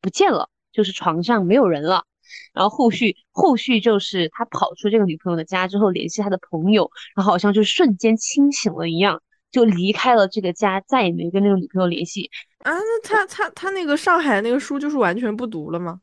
[0.00, 2.04] 不见了，就是床上没有人了。
[2.52, 9.22] 然后后续后续就是他跑出这个女朋友的家之后，联系他的朋友，然后好像就瞬间清醒了一样，
[9.52, 12.28] 就离开了这个家，再也没跟那个女朋友联系。
[12.64, 16.00] 啊，那他他他那个上海那个书就是完全不读了吗？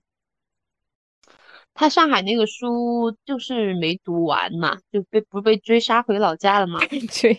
[1.74, 6.80] 他上海那个书就是没读完嘛，就被不是被追杀回老家了吗？
[7.10, 7.36] 追，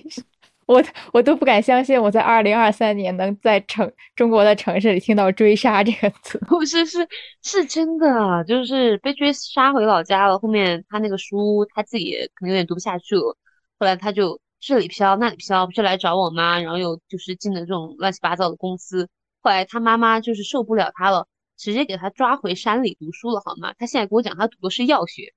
[0.66, 0.82] 我
[1.12, 6.38] 我都不敢相信，我在二零二三年能在城中国的城市里听到“追杀”这个词。
[6.46, 7.06] 不是，是
[7.42, 10.38] 是真的，就是被追杀回老家了。
[10.38, 13.36] 后面他那个书他自己可能有点读不下去了，
[13.78, 19.08] 后来他就这里飘那里飘，不是来找我妈，然后又就是进了这种乱七八糟的公司。
[19.42, 21.26] 后来他妈妈就是受不了他了。
[21.62, 23.72] 直接给他抓回山里读书了，好吗？
[23.78, 25.32] 他现在跟我讲他读的是药学，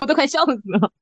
[0.00, 0.92] 我都快笑死了。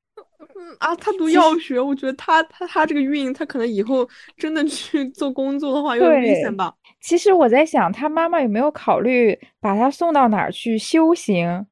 [0.57, 4.09] 嗯 啊，他读药学，我觉得他他他这个运，他可能以后
[4.39, 6.74] 真的去做工作的话有点危险吧。
[6.99, 11.66] 其实我在想，他妈妈有没有考虑把他送到哪儿去修行？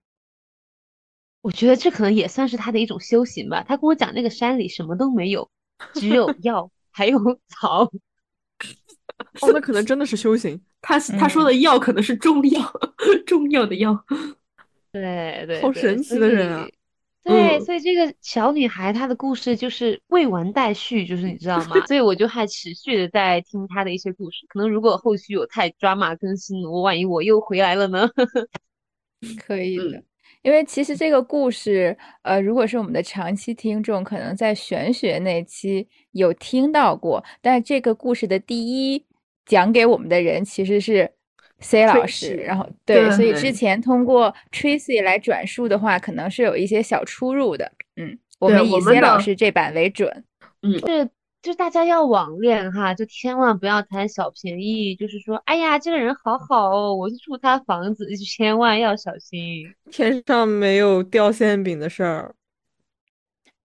[1.41, 3.65] 我觉得这可能也算是他的一种修行吧。
[3.67, 5.51] 他跟我讲，那个山里什么都没有，
[5.95, 7.91] 只有 药还有草。
[9.41, 10.63] 哦，那可能真的是修行。
[10.83, 12.61] 他他说的药可能是中药，
[13.25, 14.05] 中药的药。
[14.93, 16.69] 对对，好神奇的人啊！
[17.25, 21.81] 对，所以这个小女孩她的故事就是未完待续，就是你知道吗？
[21.87, 24.45] 所以我就还持续的在听她的一些故事。
[24.49, 28.11] 可能如果后续有太抓马更新，我万一我又回来了呢？
[29.47, 30.03] 可以的，
[30.43, 39.05] 因为其实这个故事，呃，如果是我们的长期听众，可能在玄学那期有听到过，但这个故事的第一。
[39.45, 41.11] 讲给我们的人其实是
[41.61, 47.71] C 老师，然后对，所以之前通过 Tracy 来转述的话，可能是有一些小出入的。
[47.97, 50.25] 嗯，我们以 C 老师这版为准。
[50.63, 51.09] 嗯，是，
[51.43, 54.95] 就大家要网恋哈，就千万不要贪小便宜。
[54.95, 62.35] 就是说，哎呀，这个人好好哦，我就住他房子，千万要小心，天上没有掉馅饼的事儿。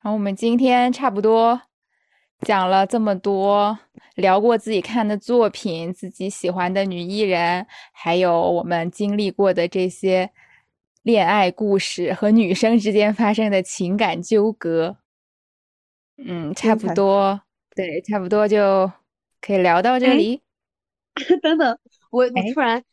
[0.02, 1.62] 然后我们今天差不多。
[2.42, 3.78] 讲了这么多，
[4.16, 10.30] 聊过自己看的作品，自己喜欢的女艺人，还有我们经历过的这些
[11.04, 14.98] 恋爱故事和女生之间发生的情感纠葛。
[16.18, 17.42] 嗯，差不多，
[17.76, 18.92] 对，差不多就
[19.42, 20.42] 可以聊到这里。
[21.42, 21.78] 等等，
[22.12, 22.84] 我我突然，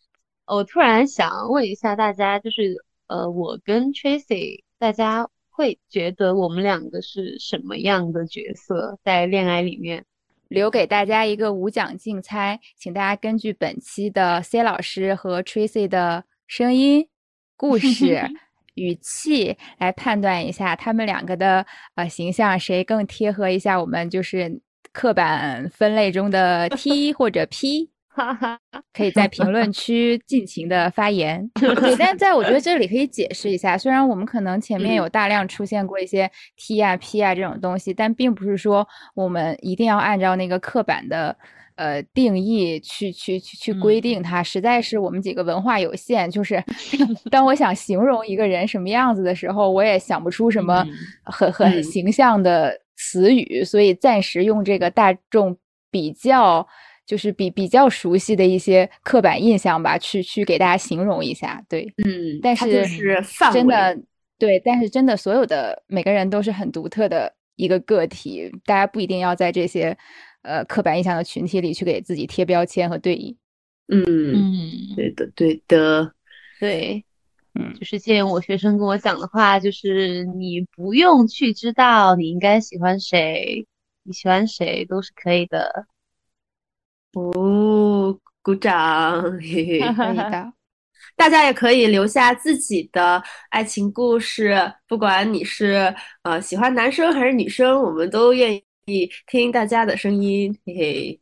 [0.47, 2.75] 我突然想问一下大家，就是
[3.07, 5.29] 呃，我跟 Tracy 大家。
[5.57, 10.05] 会觉得我们两个是什么样的角色在恋爱里面？
[10.49, 17.09] 留给大家一个无奖竞猜，请大家根据本期的 C 老师和 Tracy 的声音
[17.57, 18.21] 故事
[18.75, 21.65] 语气来判断一下他们两个的
[21.95, 24.61] 呃形象谁更贴合一下我们就是
[24.93, 27.91] 刻板分类中的 T 或者 P。
[28.93, 41.37] 可以在评论区尽情的发言， 对，但在我觉得这里可以解释一下，虽然我们可能前面有大量出现过一些 T 啊 P 啊这种东西，但并不是说我们一定要按照那个刻板的
[41.75, 46.63] 呃定义去去去去规定它，实在是我们几个文化有限，就是
[47.33, 50.87] 当我想形容一个人什么样子的时候，我也想不出什么
[51.25, 55.57] 很很形象的词语，所以暂时用这个大众
[55.91, 56.65] 比较。
[57.07, 63.23] 就是比比较熟悉的一些刻板印象吧，去去给大家形容一下，对，嗯，但是是
[63.53, 63.99] 真的
[64.39, 69.97] 对，但是真的所有的每个人都是很独特的一个个体，大家不一定要在这些
[70.43, 73.37] 呃刻板印象的群体里去给自己贴标签和对应。
[73.89, 76.11] 嗯嗯，对的对的，
[76.59, 77.05] 对，
[77.55, 83.67] 嗯，就是借用我学生跟我讲的话，就是你不用去知道你应该喜欢谁，
[84.03, 85.87] 你喜欢谁都是可以的。
[87.15, 89.23] 哦，鼓掌！
[89.41, 90.53] 嘿 嘿，可以的。
[91.17, 94.57] 大家也可以留下自己的爱情故事，
[94.89, 98.55] 不管你是呃喜欢男生还是女生，我们都愿
[98.87, 100.57] 意听大家的声音。
[100.67, 101.21] 嘿嘿，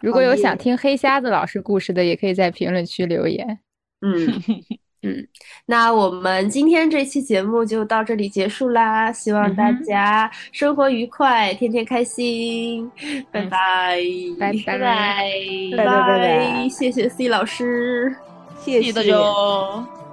[0.00, 3.60] 如果有想听黑瞎子老师故事的，也可以在评论区留言。
[4.00, 4.26] 嗯。
[5.06, 5.24] 嗯，
[5.66, 12.90] 那我们今天这期节目就到这里结束啦，希望大家生活愉快，天天开心，
[13.30, 14.00] 拜拜，
[14.38, 18.16] 拜拜拜拜拜，谢谢 C 老师，
[18.64, 20.05] 谢谢大家。